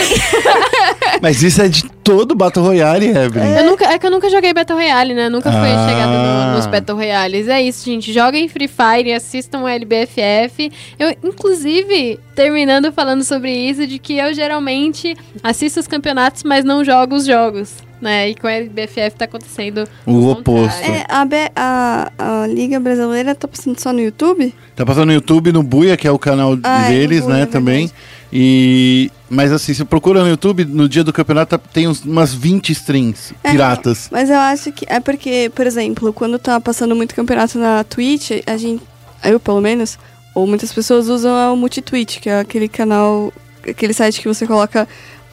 [1.22, 3.54] Mas isso é de todo Battle Royale, Evelyn.
[3.56, 5.28] Eu nunca, é que eu nunca joguei Battle Royale, né?
[5.28, 5.86] Nunca fui Ah.
[5.88, 6.12] chegada
[6.50, 7.48] no- nos Battle Royales.
[7.48, 8.12] É isso, gente.
[8.12, 10.70] Joguem Free Fire, assistam a LBFF.
[10.98, 16.84] Eu, inclusive, terminando falando sobre isso, de que eu geralmente assisto os campeonatos, mas não
[16.84, 17.72] jogo os jogos.
[18.00, 18.30] Né?
[18.30, 20.80] E com a LBFF tá acontecendo O oposto.
[20.82, 24.54] É, a, B- a, a Liga Brasileira tá passando só no YouTube?
[24.76, 27.36] Tá passando no YouTube, no Buia, que é o canal Ah, é, deles, no Buia,
[27.38, 27.90] né, é também.
[28.32, 32.32] E mas assim, você procura no YouTube, no dia do campeonato tá- tem uns- umas
[32.32, 34.08] 20 streams É, piratas.
[34.12, 38.30] Mas eu acho que é porque, por exemplo, quando tá passando muito campeonato na Twitch,
[38.46, 38.82] a gente,
[39.24, 39.98] eu pelo menos,
[40.34, 43.32] ou muitas pessoas usam o Multitwitch, que é aquele canal,
[43.68, 44.86] aquele site que você coloca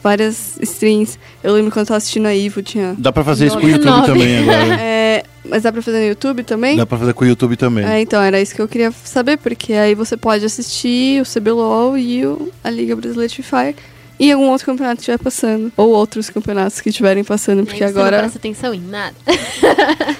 [0.06, 1.18] várias streams.
[1.42, 2.94] Eu lembro quando eu tava assistindo a Ivo, tinha.
[2.96, 3.68] Dá pra fazer isso com o.
[3.70, 4.06] YouTube Nove.
[4.06, 4.76] também agora.
[5.16, 6.76] É, mas dá pra fazer no YouTube também?
[6.76, 7.84] Dá pra fazer com o YouTube também.
[7.86, 11.96] É, então, era isso que eu queria saber, porque aí você pode assistir o CBLOL
[11.96, 13.74] e o, a Liga Brasileira de Fire
[14.18, 15.72] e algum outro campeonato que estiver passando.
[15.76, 18.18] Ou outros campeonatos que estiverem passando, porque Aí você não agora.
[18.18, 19.14] presta atenção em nada.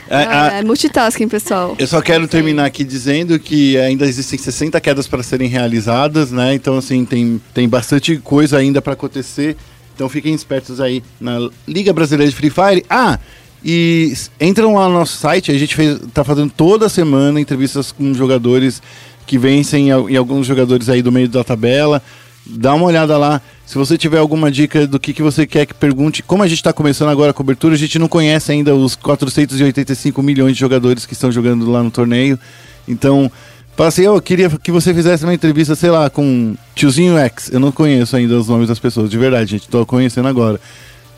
[0.09, 1.75] É, Ah, a- é multitasking, pessoal.
[1.79, 6.55] Eu só quero terminar aqui dizendo que ainda existem 60 quedas para serem realizadas, né?
[6.55, 9.57] Então, assim, tem, tem bastante coisa ainda para acontecer.
[9.97, 12.85] Então, fiquem espertos aí na Liga Brasileira de Free Fire.
[12.89, 13.19] Ah,
[13.65, 18.13] e entram lá no nosso site, a gente fez, tá fazendo toda semana entrevistas com
[18.13, 18.83] jogadores
[19.27, 22.03] que vencem e alguns jogadores aí do meio da tabela.
[22.45, 23.41] Dá uma olhada lá.
[23.65, 26.59] Se você tiver alguma dica do que, que você quer que pergunte, como a gente
[26.59, 31.07] está começando agora a cobertura, a gente não conhece ainda os 485 milhões de jogadores
[31.07, 32.39] que estão jogando lá no torneio.
[32.87, 33.33] Então,
[33.77, 37.51] fala assim, eu queria que você fizesse uma entrevista, sei lá, com Tiozinho X.
[37.53, 39.69] Eu não conheço ainda os nomes das pessoas, de verdade, gente.
[39.69, 40.59] Tô conhecendo agora.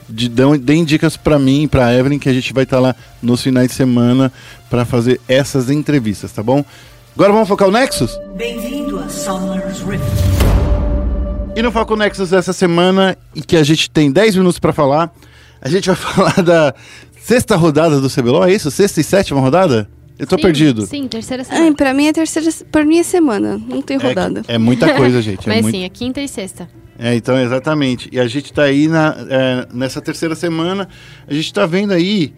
[0.09, 3.43] de, deem dicas pra mim e pra Evelyn que a gente vai estar lá nos
[3.43, 4.33] finais de semana
[4.69, 6.65] pra fazer essas entrevistas, tá bom?
[7.15, 8.19] Agora vamos focar o Nexus?
[8.37, 10.05] Bem-vindo a Summer's Rift.
[11.55, 15.11] E no Foco Nexus dessa semana, e que a gente tem 10 minutos pra falar,
[15.61, 16.75] a gente vai falar da
[17.21, 18.71] sexta rodada do CBLOL, é isso?
[18.71, 19.89] Sexta e sétima rodada?
[20.19, 20.87] Eu tô Sim, perdido.
[20.87, 21.77] Sim, terceira Ai, semana.
[21.77, 22.51] pra mim é terceira.
[22.73, 23.61] Pra mim é semana.
[23.69, 24.43] Não tem É, rodada.
[24.43, 25.49] que- é muita coisa, gente.
[25.49, 26.69] É Mas muito- sim, é quinta e sexta.
[26.99, 28.09] É, então, exatamente.
[28.11, 30.89] E a gente tá aí na, é, nessa terceira semana,
[31.29, 32.33] a gente tá vendo aí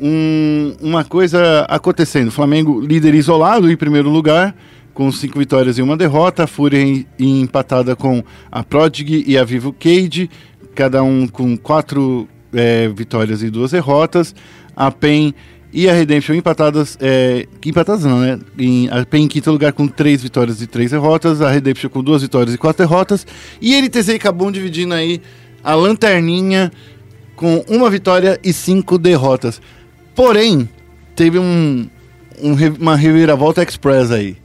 [0.00, 2.30] um- uma coisa acontecendo.
[2.30, 4.54] Flamengo líder isolado em primeiro lugar,
[4.92, 6.44] com cinco vitórias e uma derrota.
[6.44, 10.28] A Fúria em- em empatada com a Prodigy e a Vivo Cage,
[10.74, 14.34] cada um com quatro é, vitórias e duas derrotas.
[14.76, 15.34] A PEN
[15.74, 18.38] e a Redemption empatadas, é, empatadas não, né?
[18.56, 22.00] Em, a PEN em quinto lugar com três vitórias e três derrotas, a Redemption com
[22.00, 23.26] duas vitórias e quatro derrotas,
[23.60, 25.20] e NTZ e Cabum dividindo aí
[25.64, 26.70] a lanterninha
[27.34, 29.60] com uma vitória e cinco derrotas.
[30.14, 30.68] Porém,
[31.16, 31.90] teve um,
[32.40, 34.36] um uma reviravolta express aí,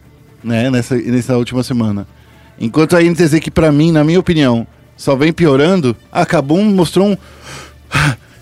[0.44, 0.72] né?
[0.72, 2.08] Nessa, nessa última semana.
[2.60, 4.66] Enquanto a NTZ, que pra mim, na minha opinião,
[4.98, 7.18] só vem piorando, a Cabum mostrou um...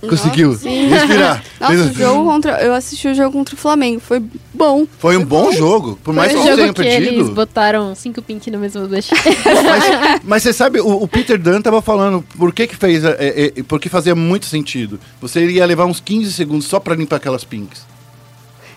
[0.02, 0.88] Conseguiu sim.
[0.88, 1.43] respirar.
[1.60, 2.62] Nossa, o jogo contra.
[2.62, 4.00] Eu assisti o jogo contra o Flamengo.
[4.00, 4.22] Foi
[4.54, 4.86] bom.
[5.00, 7.32] Foi um bom jogo, por mais Foi que o eles tenham jogo que eles perdido.
[7.34, 9.10] botaram cinco pink no mesmo duche.
[9.45, 13.16] Mas, mas você sabe, o, o Peter Dunn tava falando por que que fez, é,
[13.20, 15.00] é, é, porque fazia muito sentido.
[15.22, 17.86] Você iria levar uns 15 segundos só pra limpar aquelas pinks.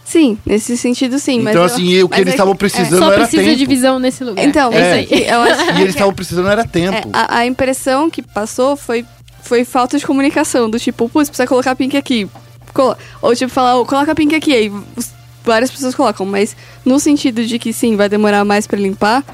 [0.04, 1.40] Sim, nesse sentido sim.
[1.40, 2.56] mas Então, eu- assim, o que eles é estavam é.
[2.56, 3.56] precisando Só era precisa tempo.
[3.56, 4.44] de visão nesse lugar.
[4.44, 5.28] Então, é isso aí.
[5.28, 7.08] eu acho E eles estavam precisando era É, tempo.
[7.12, 9.04] a, a impressão que passou foi,
[9.50, 12.28] foi falta de comunicação, do tipo, putz, precisa colocar pink aqui.
[12.72, 14.72] Colo- Ou tipo, falar, "Ô, coloca pink aqui, aí
[15.44, 19.24] várias pessoas colocam, mas no sentido de que sim, vai demorar mais pra limpar,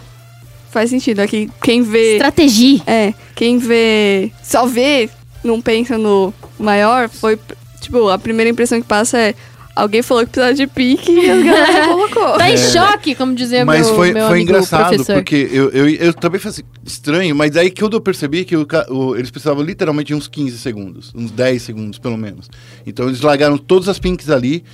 [0.70, 1.20] faz sentido.
[1.20, 2.14] Aqui, quem vê.
[2.14, 2.82] Estratégia.
[2.86, 4.32] É, quem vê.
[4.42, 5.10] Só vê,
[5.44, 7.38] não pensa no maior, foi.
[7.82, 9.34] Tipo, a primeira impressão que passa é.
[9.76, 12.38] Alguém falou que precisava de pique e a galera colocou.
[12.38, 15.14] Tá em choque, como dizia Mas meu, foi, meu foi amigo engraçado, professor.
[15.16, 18.66] porque eu, eu, eu também falei assim, estranho, mas daí que eu percebi que o
[18.88, 22.48] o- eles precisavam literalmente de uns 15 segundos, uns 10 segundos pelo menos.
[22.86, 24.64] Então eles largaram todas as pinks ali,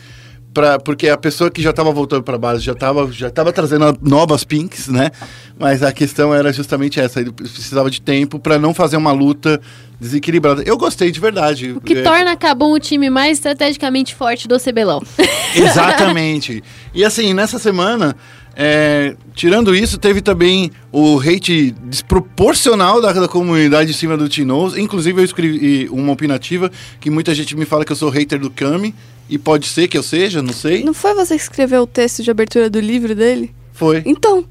[0.53, 3.96] pra, porque a pessoa que já estava voltando para base já estava já tava trazendo
[4.03, 5.11] novas pinks, né?
[5.59, 9.61] Mas a questão era justamente essa, ele precisava de tempo para não fazer uma luta
[10.00, 10.62] desequilibrada.
[10.64, 11.72] Eu gostei de verdade.
[11.72, 15.03] O que É, torna a Cabum o time mais estrategicamente forte do CBLOL.
[15.55, 16.62] Exatamente.
[16.92, 18.16] e assim, nessa semana,
[18.55, 24.76] é, tirando isso, teve também o hate desproporcional da, da comunidade em cima do Tinoz.
[24.76, 28.50] Inclusive, eu escrevi uma opinativa que muita gente me fala que eu sou hater do
[28.50, 28.94] Kami.
[29.29, 30.85] E pode ser que eu seja, não sei.
[30.85, 33.55] Não foi você que escreveu o texto de abertura do livro dele?
[33.73, 34.03] Foi.
[34.05, 34.45] Então,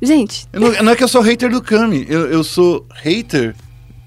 [0.00, 3.54] gente, não, não é que eu sou hater do Kami, eu, eu sou hater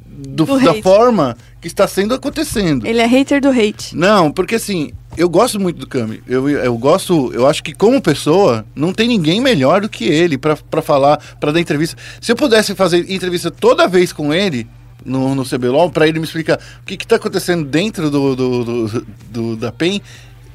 [0.05, 0.81] do- Do da hate.
[0.81, 2.85] forma que está sendo acontecendo.
[2.87, 3.95] ele é hater do hate.
[3.95, 6.21] Não, porque assim, eu gosto muito do Kami.
[6.27, 10.37] Eu, eu gosto, eu acho que como pessoa, não tem ninguém melhor do que ele
[10.37, 11.97] pra falar, pra dar entrevista.
[12.21, 14.67] Se eu pudesse fazer entrevista toda vez com ele
[15.05, 18.63] no, no CBLOL, pra ele me explicar o que que tá acontecendo dentro do, do,
[18.63, 20.01] do- do- da PEN,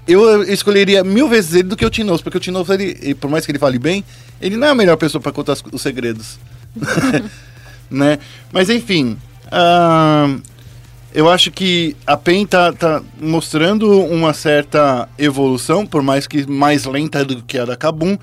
[0.06, 3.44] eu escolheria mil vezes ele do que o Tinoz, porque o Tinoz, ele, por mais
[3.44, 4.04] que ele fale bem,
[4.40, 6.38] ele não é a melhor pessoa pra contar os, os segredos.
[7.90, 8.18] né?
[8.52, 9.16] Mas enfim,
[9.50, 10.36] ah,
[11.12, 16.84] eu acho que a PEN tá, tá mostrando uma certa evolução, por mais que mais
[16.84, 18.16] lenta do que a da Kabum.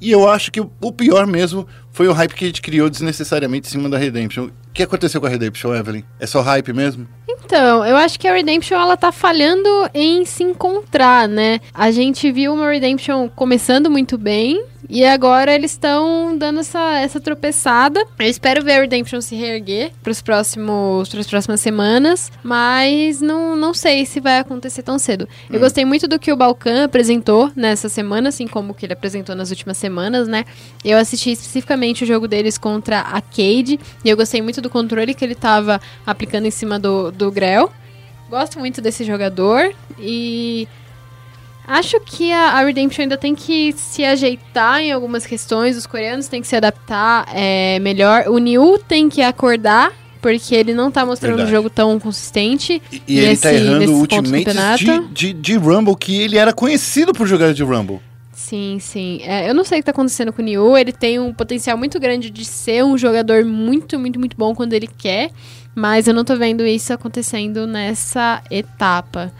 [0.00, 1.66] E eu acho que o pior mesmo
[1.96, 4.48] foi o hype que a gente criou desnecessariamente em cima da Redemption.
[4.48, 6.04] O que aconteceu com a Redemption, Evelyn?
[6.20, 7.08] É só hype mesmo?
[7.26, 11.58] Então, eu acho que a Redemption ela tá falhando em se encontrar, né?
[11.72, 17.20] A gente viu uma Redemption começando muito bem e agora eles estão dando essa, essa
[17.20, 18.04] tropeçada.
[18.18, 23.74] Eu espero ver a Redemption se reerguer pros próximos pras próximas semanas, mas não, não
[23.74, 25.28] sei se vai acontecer tão cedo.
[25.50, 29.34] Eu gostei muito do que o Balkan apresentou nessa semana, assim como que ele apresentou
[29.34, 30.44] nas últimas semanas, né?
[30.84, 35.14] Eu assisti especificamente o jogo deles contra a Cade e eu gostei muito do controle
[35.14, 37.70] que ele tava aplicando em cima do, do Grell.
[38.28, 40.66] Gosto muito desse jogador e
[41.66, 45.76] acho que a, Redemption ainda tem que se ajeitar em algumas questões.
[45.76, 48.24] Os coreanos têm que se adaptar é, melhor.
[48.28, 49.92] O Niu tem que acordar.
[50.18, 51.52] Porque ele não tá mostrando Verdade.
[51.52, 52.82] um jogo tão consistente.
[52.90, 54.84] E, e ele tá nesse- errando nesse campeonato.
[54.84, 58.00] de, de, de Rumble, que ele era conhecido por jogar de Rumble.
[58.46, 59.20] Sim, sim.
[59.24, 60.78] É, eu não sei o que tá acontecendo com o Niu.
[60.78, 64.72] Ele tem um potencial muito grande de ser um jogador muito, muito, muito bom quando
[64.72, 65.32] ele quer.
[65.74, 69.32] Mas eu não tô vendo isso acontecendo nessa etapa.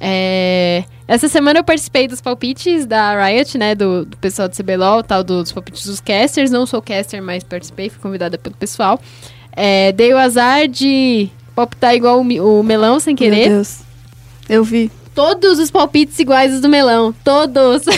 [0.00, 3.74] É, Essa semana eu participei dos palpites da Riot, né?
[3.74, 6.50] Do, do pessoal do CBLOL, tal, dos palpites dos casters.
[6.50, 8.98] Não sou caster, mas participei, fui convidada pelo pessoal.
[9.52, 13.50] É, dei o azar de palpitar igual o, o melão sem Meu querer.
[13.50, 13.80] Deus.
[14.48, 14.90] Eu vi.
[15.14, 17.14] Todos os palpites iguais os do melão.
[17.24, 17.84] Todos.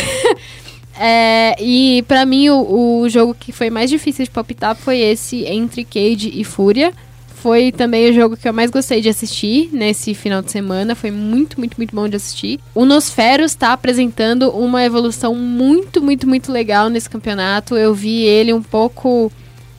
[0.99, 5.45] É, e pra mim, o, o jogo que foi mais difícil de palpitar foi esse
[5.45, 6.93] entre Cade e Fúria.
[7.37, 10.97] Foi também o jogo que eu mais gostei de assistir nesse final de semana.
[10.97, 12.59] Foi muito, muito, muito bom de assistir.
[12.75, 17.77] O Nosferos está apresentando uma evolução muito, muito, muito legal nesse campeonato.
[17.77, 19.31] Eu vi ele um pouco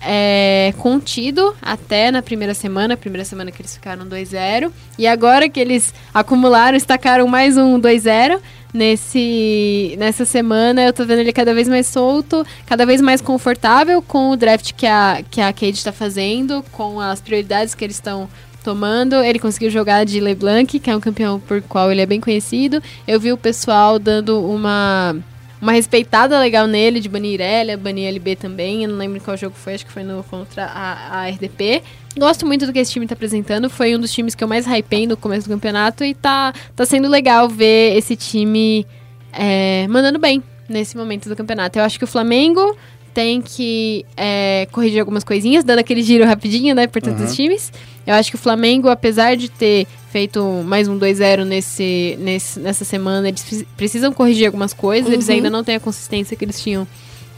[0.01, 2.95] é, contido até na primeira semana.
[2.95, 4.71] Primeira semana que eles ficaram 2-0.
[4.97, 8.39] E agora que eles acumularam, estacaram mais um 2-0.
[8.71, 13.99] Nesse, nessa semana eu tô vendo ele cada vez mais solto, cada vez mais confortável
[13.99, 17.95] com o draft que a, que a Cade está fazendo, com as prioridades que eles
[17.95, 18.29] estão
[18.63, 19.15] tomando.
[19.23, 22.81] Ele conseguiu jogar de LeBlanc, que é um campeão por qual ele é bem conhecido.
[23.07, 25.15] Eu vi o pessoal dando uma,
[25.61, 28.83] uma respeitada legal nele, de banir Irelia, banir LB também.
[28.83, 31.83] Eu não lembro qual jogo foi, acho que foi no contra a, a RDP.
[32.17, 33.69] Gosto muito do que esse time tá apresentando.
[33.69, 36.85] Foi um dos times que eu mais hypei no começo do campeonato e tá, tá
[36.85, 38.85] sendo legal ver esse time
[39.33, 41.79] é, mandando bem nesse momento do campeonato.
[41.79, 42.77] Eu acho que o Flamengo
[43.13, 47.25] tem que é, corrigir algumas coisinhas, dando aquele giro rapidinho, né, por todos Uhum.
[47.27, 47.71] os times.
[48.07, 52.83] Eu acho que o Flamengo, apesar de ter feito mais um 2-0 nesse, nesse, nessa
[52.85, 55.11] semana, eles pre- precisam corrigir algumas coisas.
[55.11, 55.35] Eles Uhum.
[55.35, 56.87] ainda não têm a consistência que eles tinham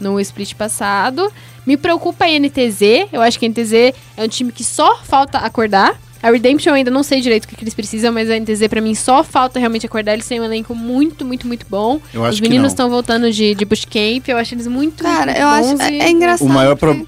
[0.00, 1.30] no split passado.
[1.66, 3.08] Me preocupa a NTZ.
[3.12, 3.72] Eu acho que a NTZ
[4.16, 6.00] é um time que só falta acordar.
[6.22, 8.68] A Redemption eu ainda não sei direito o que, que eles precisam, mas a NTZ
[8.68, 10.12] pra mim só falta realmente acordar.
[10.14, 12.00] Eles têm um elenco muito, muito, muito bom.
[12.14, 14.28] Eu acho Os meninos estão voltando de, de bootcamp.
[14.28, 15.68] Eu acho eles muito, Cara, muito eu acho.
[15.70, 16.46] bons É, e- é engraçado.
[16.48, 17.04] O maior porque-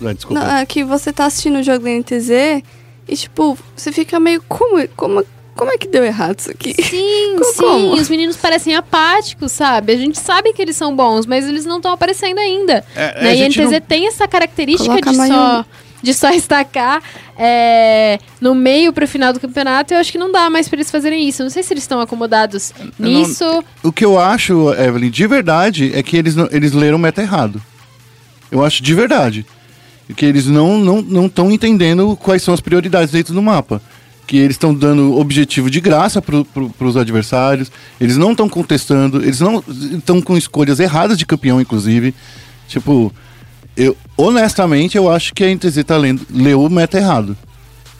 [0.00, 0.14] problema.
[0.14, 0.40] Desculpa.
[0.44, 2.30] Não, é que você tá assistindo o jogo da NTZ
[3.08, 4.42] e, tipo, você fica meio.
[4.48, 5.24] Como, como,
[5.56, 6.72] como é que deu errado isso aqui?
[6.82, 7.56] Sim, Co- sim.
[7.62, 7.92] como?
[7.94, 9.92] Os meninos parecem apáticos, sabe?
[9.92, 12.84] A gente sabe que eles são bons, mas eles não estão aparecendo ainda.
[12.94, 13.30] É, né?
[13.30, 15.64] a E a gente NTZ não- tem essa característica Coloca de só.
[16.02, 17.02] De só estacar
[17.38, 19.92] é, no meio pro final do campeonato.
[19.94, 21.42] Eu acho que não dá mais pra eles fazerem isso.
[21.42, 23.64] Não sei se eles estão acomodados não- nisso.
[23.82, 27.22] O que eu acho, Evelyn, de verdade, é que eles, não- eles leram o meta
[27.22, 27.60] errado.
[28.50, 29.44] Eu acho de verdade.
[30.16, 33.80] Que eles não estão não, não entendendo quais são as prioridades dentro do mapa.
[34.26, 37.70] Que eles estão dando objetivo de graça para pro, os adversários.
[38.00, 39.22] Eles não estão contestando.
[39.22, 42.14] Eles não estão com escolhas erradas de campeão, inclusive.
[42.68, 43.12] Tipo,
[43.78, 47.36] eu honestamente eu acho que a NTZ tá lendo, leu o meta errado.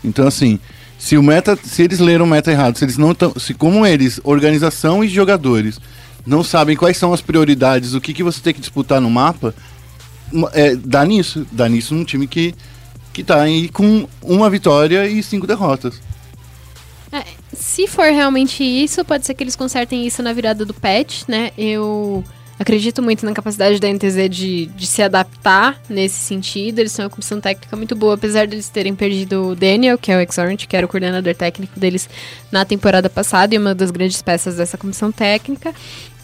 [0.05, 0.59] Então, assim,
[0.99, 3.87] se o meta, se eles leram o meta errado, se eles não estão, se como
[3.87, 5.79] eles, organização e jogadores,
[6.27, 9.55] não sabem quais são as prioridades, o que, que você tem que disputar no mapa,
[10.33, 12.55] ma- é, dá nisso, dá nisso num time que
[13.13, 16.01] que tá aí com uma vitória e cinco derrotas.
[17.11, 21.23] É, se for realmente isso, pode ser que eles consertem isso na virada do patch,
[21.27, 21.51] né?
[21.59, 22.23] Eu
[22.59, 26.81] acredito muito na capacidade da NTZ de, de se adaptar nesse sentido.
[26.81, 30.17] Eles são uma comissão técnica muito boa, apesar deles terem perdido o Daniel, que é
[30.17, 32.09] o Exorant, que era o coordenador técnico deles
[32.51, 35.73] na temporada passada e uma das grandes peças dessa comissão técnica.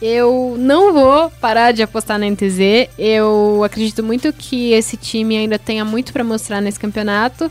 [0.03, 2.89] Eu não vou parar de apostar na NTZ.
[2.99, 7.51] Eu acredito muito que esse time ainda tenha muito para mostrar nesse campeonato.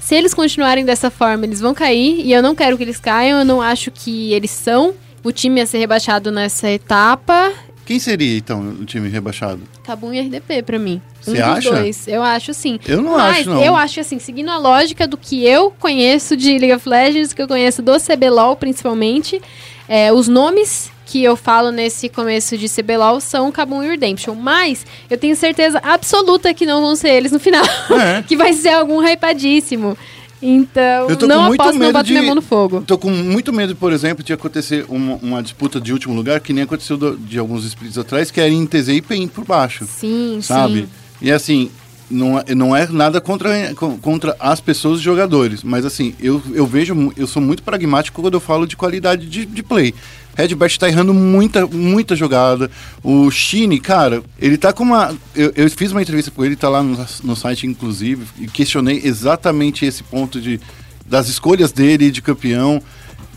[0.00, 2.20] Se eles continuarem dessa forma, eles vão cair.
[2.26, 3.38] E eu não quero que eles caiam.
[3.38, 7.52] Eu não acho que eles são o time a ser rebaixado nessa etapa.
[7.90, 9.62] Quem seria então o time rebaixado?
[9.82, 11.02] Cabum e RDP pra mim.
[11.20, 11.70] Você um acha?
[11.72, 12.06] dois.
[12.06, 12.78] Eu acho sim.
[12.86, 13.60] Eu não Mas acho não.
[13.60, 17.42] eu acho assim, seguindo a lógica do que eu conheço de League of Legends, que
[17.42, 19.42] eu conheço do CBLOL principalmente,
[19.88, 24.36] é, os nomes que eu falo nesse começo de CBLOL são Kabum e Redemption.
[24.36, 27.64] Mas eu tenho certeza absoluta que não vão ser eles no final.
[27.90, 28.22] É.
[28.28, 29.98] que vai ser algum hypadíssimo.
[30.42, 32.82] Então, Eu tô não aposto, não boto de- minha mão no fogo.
[32.86, 36.52] Tô com muito medo, por exemplo, de acontecer uma, uma disputa de último lugar, que
[36.52, 39.86] nem aconteceu do- de alguns splits atrás, que era em TZ e PEN por baixo.
[39.86, 40.82] Sim, sabe?
[40.82, 40.88] sim.
[41.20, 41.70] E assim,
[42.10, 46.42] não é, não é nada contra, co- contra as pessoas e jogadores, mas assim, eu,
[46.54, 49.94] eu vejo, eu sou muito pragmático quando eu falo de qualidade de, de play.
[50.36, 52.70] Red Bat tá errando muita, muita jogada.
[53.02, 55.14] O Shine, cara, ele tá com uma.
[55.34, 59.00] Eu, eu fiz uma entrevista com ele, tá lá no, no site, inclusive, e questionei
[59.04, 60.58] exatamente esse ponto de,
[61.06, 62.80] das escolhas dele de campeão.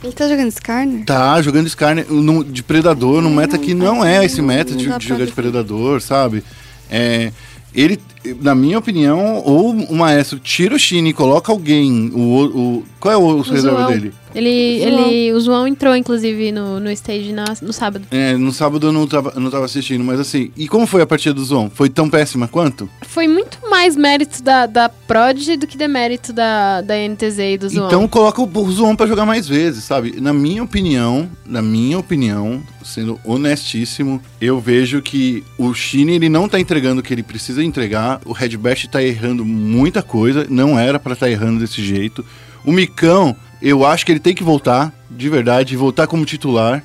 [0.04, 1.06] Ele tá jogando Skarner?
[1.06, 4.98] Tá jogando Skarner no- de Predador, num meta que não é esse meta de, Não
[4.98, 5.32] de jogar de.
[5.32, 6.44] Predador, sabe?
[6.92, 7.32] É,
[7.74, 7.98] ele,
[8.42, 13.14] na minha opinião, ou o Maestro tira o Shine e coloca alguém, o, o, qual
[13.14, 13.92] é o, reserva Zoão.
[13.92, 14.14] dele?
[14.34, 15.08] Ele, João.
[15.10, 18.06] ele, o João entrou, inclusive, no, no stage na- no sábado.
[18.10, 21.06] É, no sábado eu não tava, não tava assistindo, mas assim, e como foi a
[21.06, 21.70] partida do Zon?
[21.70, 22.90] Foi tão péssima quanto?
[23.02, 27.68] Foi muito mais mérito da, da Prodigy do que demérito da, da NTZ e do
[27.70, 27.88] Zoão.
[27.88, 30.22] Então coloca o, o Zon pra jogar mais vezes, sabe?
[30.22, 36.48] Na minha opinião, na minha opinião, sendo honestíssimo, eu vejo que o Shine ele não
[36.48, 38.22] tá entregando o que ele precisa entregar.
[38.24, 42.24] O Red Bash tá errando muita coisa, não era pra estar errando desse jeito.
[42.66, 46.84] O Micão, eu acho que ele tem que voltar, de verdade, voltar como titular.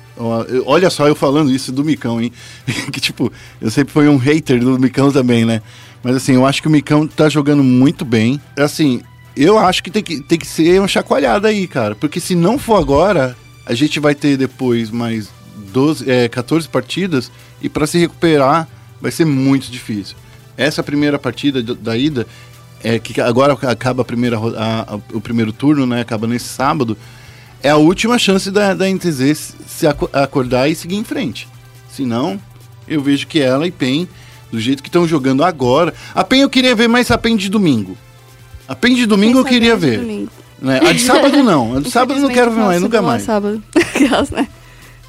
[0.65, 2.31] Olha só eu falando isso do Micão, hein?
[2.91, 5.61] que tipo, eu sempre fui um hater do Micão também, né?
[6.03, 8.39] Mas assim, eu acho que o Micão tá jogando muito bem.
[8.57, 9.01] Assim,
[9.35, 11.95] eu acho que tem que, tem que ser uma chacoalhada aí, cara.
[11.95, 15.29] Porque se não for agora, a gente vai ter depois mais
[15.71, 18.67] 12, é, 14 partidas e para se recuperar
[19.01, 20.15] vai ser muito difícil.
[20.57, 22.27] Essa primeira partida da ida,
[22.83, 26.01] é que agora acaba a primeira, a- a- o primeiro turno, né?
[26.01, 26.97] Acaba nesse sábado.
[27.61, 31.47] É a última chance da, da NTZ se- se aco- acordar e seguir em frente.
[31.91, 32.39] Se não,
[32.87, 34.07] eu vejo que ela e PEN,
[34.51, 35.93] do jeito que estão jogando agora.
[36.15, 37.97] A PEN eu queria ver mais a PEN de domingo.
[38.67, 39.99] A PEN de domingo eu queria ver.
[39.99, 40.31] domingo.
[40.61, 40.79] né?
[40.87, 41.77] A de sábado não.
[41.77, 43.23] A de sábado eu não quero ver mais, nunca nossa, mais.
[43.23, 43.63] Sábado.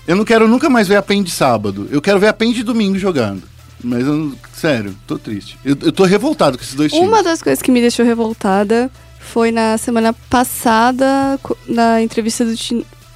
[0.08, 1.86] Eu não quero nunca mais ver a PEN de sábado.
[1.90, 3.42] Eu quero ver a PEN de domingo jogando.
[3.82, 5.58] Mas eu, sério, tô triste.
[5.64, 7.08] Eu, eu tô revoltado com esses dois times.
[7.08, 12.54] Uma das coisas que me deixou revoltada foi na semana passada, na entrevista do,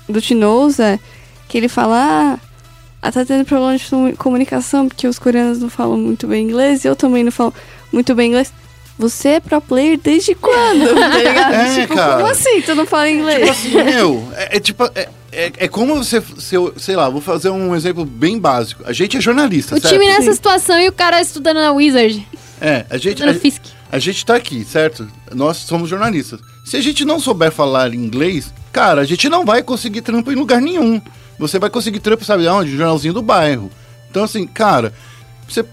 [0.08, 0.98] do Tinoza,
[1.48, 2.38] que ele fala:
[3.02, 6.84] Ah, tá tendo problema de comu- comunicação porque os coreanos não falam muito bem inglês
[6.84, 7.52] e eu também não falo
[7.92, 8.52] muito bem inglês.
[8.96, 10.94] Você é pro player desde quando?
[10.94, 11.52] Tá ligado?
[11.54, 12.16] É, tipo, cara.
[12.16, 12.60] como assim?
[12.62, 13.40] Tu não fala inglês?
[13.60, 14.84] Tipo assim, meu, é, é tipo.
[14.94, 16.22] É, é, é como você.
[16.38, 18.82] Se eu, sei lá, vou fazer um exemplo bem básico.
[18.86, 19.92] A gente é jornalista, O certo?
[19.92, 22.26] time nessa situação e o cara estudando na Wizard.
[22.60, 23.14] É, a gente.
[23.14, 23.62] Estudando A, Fisk.
[23.90, 25.08] a gente tá aqui, certo?
[25.34, 26.40] Nós somos jornalistas.
[26.64, 30.36] Se a gente não souber falar inglês, cara, a gente não vai conseguir trampo em
[30.36, 31.00] lugar nenhum.
[31.38, 32.76] Você vai conseguir trampo, sabe aonde?
[32.76, 33.70] Jornalzinho do bairro.
[34.10, 34.94] Então, assim, cara,
[35.48, 35.64] você,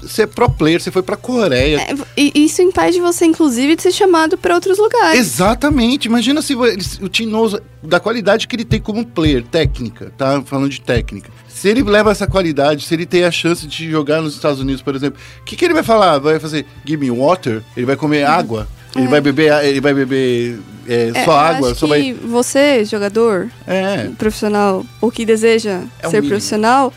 [0.00, 1.80] você é pro player, você foi pra Coreia.
[1.80, 5.18] É, e isso impede você, inclusive, de ser chamado pra outros lugares.
[5.18, 6.06] Exatamente.
[6.06, 10.42] Imagina se o Tinoso, da qualidade que ele tem como player, técnica, tá?
[10.44, 11.30] Falando de técnica.
[11.48, 14.80] Se ele leva essa qualidade, se ele tem a chance de jogar nos Estados Unidos,
[14.82, 16.18] por exemplo, o que, que ele vai falar?
[16.18, 17.62] Vai fazer give me water?
[17.76, 18.66] Ele vai comer água?
[18.96, 20.58] Ele vai beber, ele vai beber
[20.88, 21.74] é, É, só água?
[21.74, 22.12] Só que vai...
[22.14, 26.30] você, jogador, É, profissional ou que deseja É ser mínimo.
[26.30, 26.92] profissional,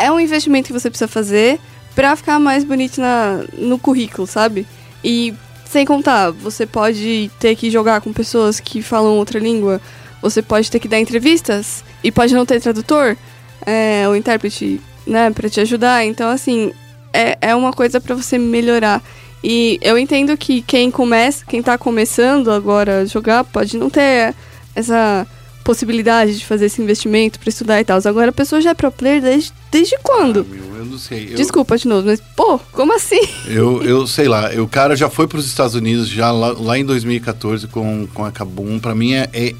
[0.00, 1.58] é um investimento que você precisa fazer
[1.94, 4.66] pra ficar mais bonito na, no currículo, sabe?
[5.04, 5.34] E
[5.64, 9.80] sem contar, você pode ter que jogar com pessoas que falam outra língua,
[10.20, 13.16] você pode ter que dar entrevistas e pode não ter tradutor
[13.64, 16.04] é, ou intérprete, né, pra te ajudar.
[16.04, 16.72] Então, assim,
[17.12, 19.02] é, é uma coisa pra você melhorar.
[19.42, 24.34] E eu entendo que quem começa, quem tá começando agora a jogar, pode não ter
[24.74, 25.26] essa
[25.70, 28.00] possibilidade de fazer esse investimento pra estudar e tal.
[28.04, 30.40] Agora a pessoa já é pro player desde, desde quando?
[30.50, 31.28] Ah, meu, eu não sei.
[31.30, 33.20] Eu, Desculpa de novo, mas pô, como assim?
[33.46, 36.78] Eu, eu sei lá, o cara já foi para os Estados Unidos já lá, lá
[36.78, 38.78] em 2014 com, com a Kabum.
[38.78, 39.54] Pra mim é, é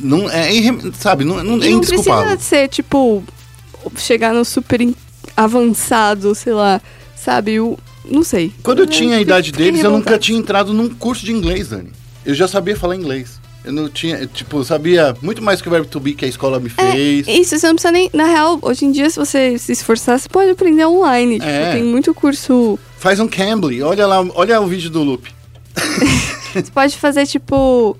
[0.00, 3.24] não é, irre- sabe, não, não, é não precisa ser, tipo,
[3.96, 4.80] chegar no super
[5.36, 6.80] avançado, sei lá,
[7.16, 7.58] sabe?
[7.60, 8.52] O, não sei.
[8.62, 11.90] Quando eu tinha a idade deles, eu nunca tinha entrado num curso de inglês, Dani.
[12.24, 13.40] Eu já sabia falar inglês.
[13.64, 16.60] Eu não tinha, tipo, sabia muito mais que o verbo to be que a escola
[16.60, 17.26] me fez.
[17.26, 18.08] É, isso, você não precisa nem.
[18.12, 21.38] Na real, hoje em dia, se você se esforçar, você pode aprender online.
[21.42, 21.64] É.
[21.64, 22.78] Tipo, tem muito curso.
[22.98, 25.28] Faz um Cambly, olha lá, olha o vídeo do Loop.
[26.52, 27.96] Você pode fazer, tipo.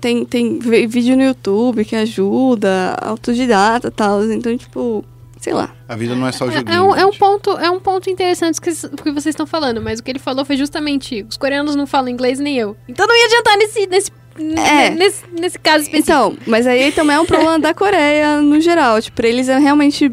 [0.00, 4.24] Tem, tem vídeo no YouTube que ajuda, autodidata e tal.
[4.24, 5.04] Então, tipo,
[5.38, 5.74] sei lá.
[5.86, 6.70] A vida não é só joguinho.
[6.70, 9.82] É, é um, é um ponto, é um ponto interessante que, que vocês estão falando,
[9.82, 12.74] mas o que ele falou foi justamente: os coreanos não falam inglês nem eu.
[12.88, 14.90] Então não ia adiantar nesse, nesse, É.
[14.90, 16.12] nesse, nesse caso específico.
[16.12, 19.00] Então, mas aí também é um problema da Coreia no geral.
[19.00, 20.10] Tipo, pra eles é realmente.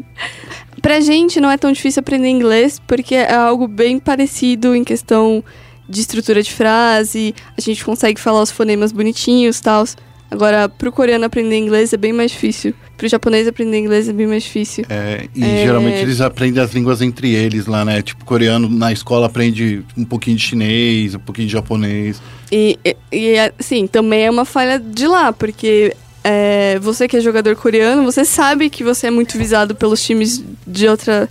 [0.80, 5.44] Pra gente não é tão difícil aprender inglês, porque é algo bem parecido em questão
[5.88, 9.84] de estrutura de frase, a gente consegue falar os fonemas bonitinhos e tal.
[10.32, 12.72] Agora, pro coreano aprender inglês é bem mais difícil.
[12.96, 14.82] Pro japonês aprender inglês é bem mais difícil.
[14.88, 15.66] É, e É.
[15.66, 18.00] geralmente eles aprendem as línguas entre eles lá, né?
[18.00, 22.22] Tipo, coreano na escola aprende um pouquinho de chinês, um pouquinho de japonês.
[22.50, 27.20] E, e, e, assim, também é uma falha de lá, porque é, você que é
[27.20, 31.28] jogador coreano, você sabe que você é muito visado pelos times de, outra,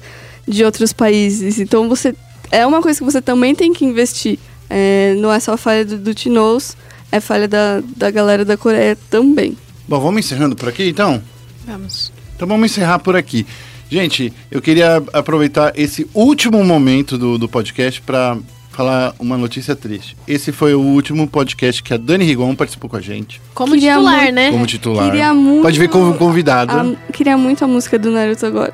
[0.48, 1.60] de outros países.
[1.60, 2.14] Então você.
[2.52, 4.38] É uma coisa que você também tem que investir.
[4.70, 6.78] É, não é só falha do, do Tinoz,
[7.12, 9.58] é falha da, da galera da Coreia também.
[9.88, 11.22] Bom, vamos encerrando por aqui então?
[11.66, 12.12] Vamos.
[12.36, 13.46] Então vamos encerrar por aqui.
[13.90, 18.38] Gente, eu queria aproveitar esse último momento do, do podcast para
[18.72, 20.16] falar uma notícia triste.
[20.26, 23.96] Esse foi o último podcast que a Dani Rigon participou com a gente, Como Queria
[23.96, 24.52] titular, muito- né?
[24.52, 25.06] como titular.
[25.12, 25.62] Queria muito.
[25.62, 26.74] Pode ver como convidada.
[26.82, 28.74] a- queria muito a música do Naruto agora.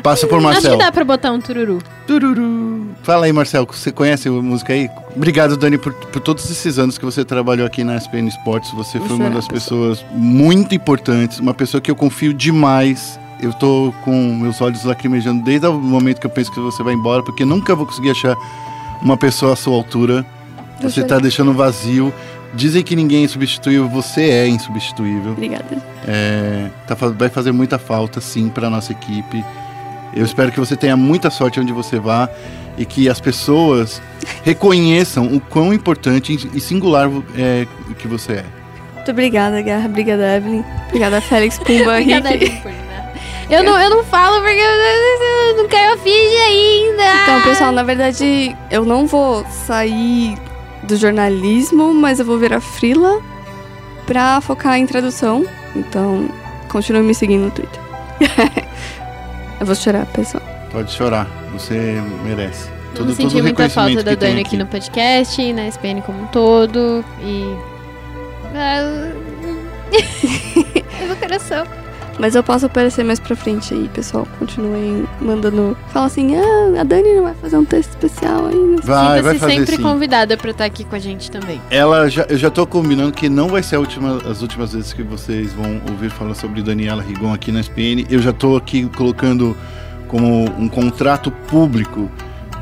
[0.00, 0.70] Passa por Acho Marcel.
[0.70, 1.82] que dá pra botar um tururu.
[2.06, 2.87] Tururu.
[3.02, 4.90] Fala aí, Marcel, você conhece a música aí?
[5.16, 8.70] Obrigado, Dani, por, por todos esses anos que você trabalhou aqui na SPN Esportes.
[8.72, 13.18] Você foi uma chorar, das pessoas muito importantes, uma pessoa que eu confio demais.
[13.40, 16.94] Eu tô com meus olhos lacrimejando desde o momento que eu penso que você vai
[16.94, 18.36] embora, porque nunca vou conseguir achar
[19.00, 20.26] uma pessoa à sua altura.
[20.80, 21.08] Você chorar.
[21.08, 22.12] tá deixando vazio.
[22.54, 25.32] Dizem que ninguém é insubstituível, você é insubstituível.
[25.32, 25.82] Obrigada.
[26.06, 29.44] É, tá vai fazer muita falta, sim, para nossa equipe.
[30.14, 32.28] Eu espero que você tenha muita sorte onde você vá
[32.76, 34.00] e que as pessoas
[34.44, 37.66] reconheçam o quão importante e singular é,
[37.98, 38.44] que você é.
[38.94, 39.86] Muito obrigada, Guerra.
[39.86, 40.64] Obrigada, Evelyn.
[40.88, 42.34] Obrigada, Félix Pumba Obrigada.
[42.34, 42.72] Evelyn, por.
[43.50, 47.22] Eu não, eu não falo porque eu não caiu a ficha ainda.
[47.22, 50.36] Então, pessoal, na verdade, eu não vou sair
[50.82, 53.22] do jornalismo, mas eu vou virar frila
[54.06, 55.46] pra focar em tradução.
[55.74, 56.28] Então,
[56.68, 57.80] continue me seguindo no Twitter.
[59.60, 60.42] eu vou chorar, pessoal.
[60.70, 62.68] Pode chorar, você merece.
[62.94, 67.04] Eu não senti muita falta da Dani aqui no podcast, na SPN como um todo.
[67.20, 67.44] E.
[68.54, 69.12] Ah,
[71.06, 71.66] Meu coração.
[72.18, 74.26] Mas eu posso aparecer mais pra frente aí, pessoal.
[74.40, 75.76] Continuem mandando.
[75.92, 78.76] Fala assim, ah, a Dani não vai fazer um texto especial aí.
[78.82, 79.82] Vai, vai fazer sempre sim.
[79.82, 81.60] convidada pra estar aqui com a gente também.
[81.70, 84.92] Ela já, eu já tô combinando que não vai ser a última, as últimas vezes
[84.92, 88.04] que vocês vão ouvir falar sobre Daniela Rigon aqui na SPN.
[88.10, 89.56] Eu já tô aqui colocando
[90.08, 92.10] como um contrato público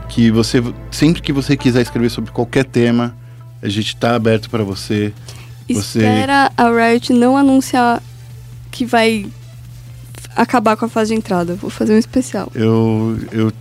[0.09, 3.15] que você sempre que você quiser escrever sobre qualquer tema,
[3.63, 5.13] a gente tá aberto para você.
[5.69, 8.03] Você- Espera a Riot não anunciar
[8.71, 9.27] que vai
[10.37, 11.55] acabar com a fase de entrada.
[11.55, 12.51] Vou fazer um especial.
[12.55, 13.53] Eu, eu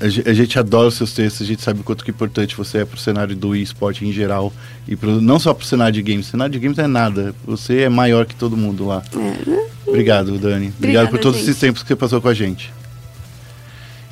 [0.00, 2.54] a, ge- a gente adora os seus textos, a gente sabe o quanto que importante
[2.56, 4.52] você é pro cenário do esporte em geral
[4.86, 6.28] e pro, não só pro cenário de games.
[6.28, 7.34] O cenário de games não é nada.
[7.44, 9.02] Você é maior que todo mundo lá.
[9.14, 9.66] É, né?
[9.86, 10.66] Obrigado, Dani.
[10.66, 11.48] Obrigado Obrigada, por todos gente.
[11.50, 12.72] esses tempos que você passou com a gente.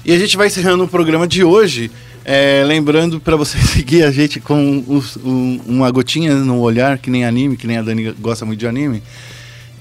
[0.04, 1.90] E a gente vai encerrando o programa de hoje.
[2.28, 7.08] é, lembrando para você seguir a gente com os- um- uma gotinha no olhar, que
[7.08, 9.00] nem anime, que nem a Dani gosta muito de anime.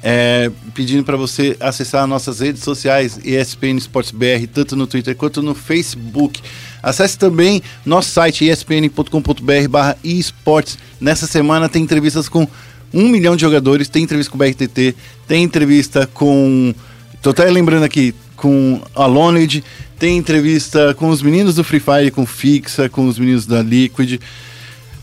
[0.07, 5.41] É, pedindo para você acessar nossas redes sociais, ESPN Esportes BR, tanto no Twitter quanto
[5.41, 6.43] no Facebook.
[6.83, 10.77] Acesse também nosso site espn.com.br barra esportes.
[11.01, 12.47] Nessa semana tem entrevistas com
[12.93, 14.95] um milhão de jogadores, tem entrevista com o BRTT,
[15.27, 16.71] tem entrevista com.
[17.19, 19.63] Tô até lembrando aqui, com a Loned,
[19.97, 24.21] tem entrevista com os meninos do Free Fire, com Fixa, com os meninos da Liquid.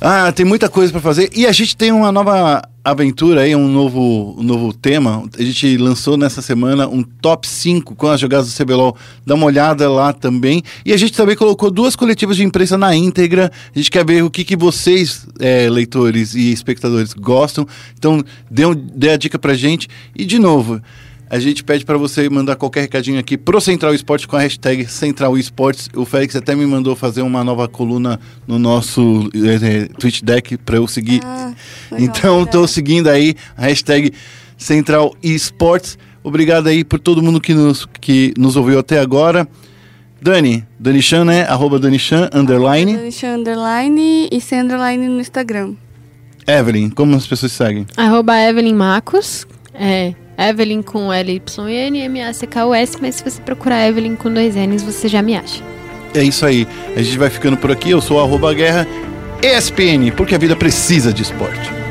[0.00, 1.28] Ah, tem muita coisa pra fazer.
[1.34, 5.24] E a gente tem uma nova aventura aí, um novo, um novo tema.
[5.38, 8.96] A gente lançou nessa semana um top 5 com as jogadas do CBLOL.
[9.24, 10.62] Dá uma olhada lá também.
[10.84, 13.52] E a gente também colocou duas coletivas de imprensa na íntegra.
[13.74, 17.66] A gente quer ver o que, que vocês, é, leitores e espectadores, gostam.
[17.96, 19.88] Então, dê, um, dê a dica pra gente.
[20.16, 20.80] E, de novo,
[21.32, 24.84] a gente pede para você mandar qualquer recadinho aqui pro Central Esportes com a hashtag
[24.84, 25.88] Central Esportes.
[25.96, 30.76] O Félix até me mandou fazer uma nova coluna no nosso eh, Twitch Deck para
[30.76, 31.22] eu seguir.
[31.24, 31.54] Ah,
[31.92, 34.12] então, tô seguindo aí a hashtag
[34.58, 35.96] Central Esportes.
[36.22, 39.48] Obrigado aí por todo mundo que nos, que nos ouviu até agora.
[40.20, 41.44] Dani, Dani Chan, né?
[41.44, 42.94] Arroba Dani Chan, underline.
[42.94, 45.76] Deixa underline e sem underline no Instagram.
[46.46, 47.86] Evelyn, como as pessoas seguem?
[47.96, 49.46] Arroba Evelyn Macos.
[49.72, 50.14] É.
[50.38, 55.36] Evelyn com L-Y-N, M-A-C-K-U-S, mas se você procurar Evelyn com dois N's, você já me
[55.36, 55.62] acha.
[56.14, 56.66] É isso aí.
[56.96, 57.90] A gente vai ficando por aqui.
[57.90, 58.86] Eu sou o arroba guerra
[59.42, 61.81] ESPN, porque a vida precisa de esporte.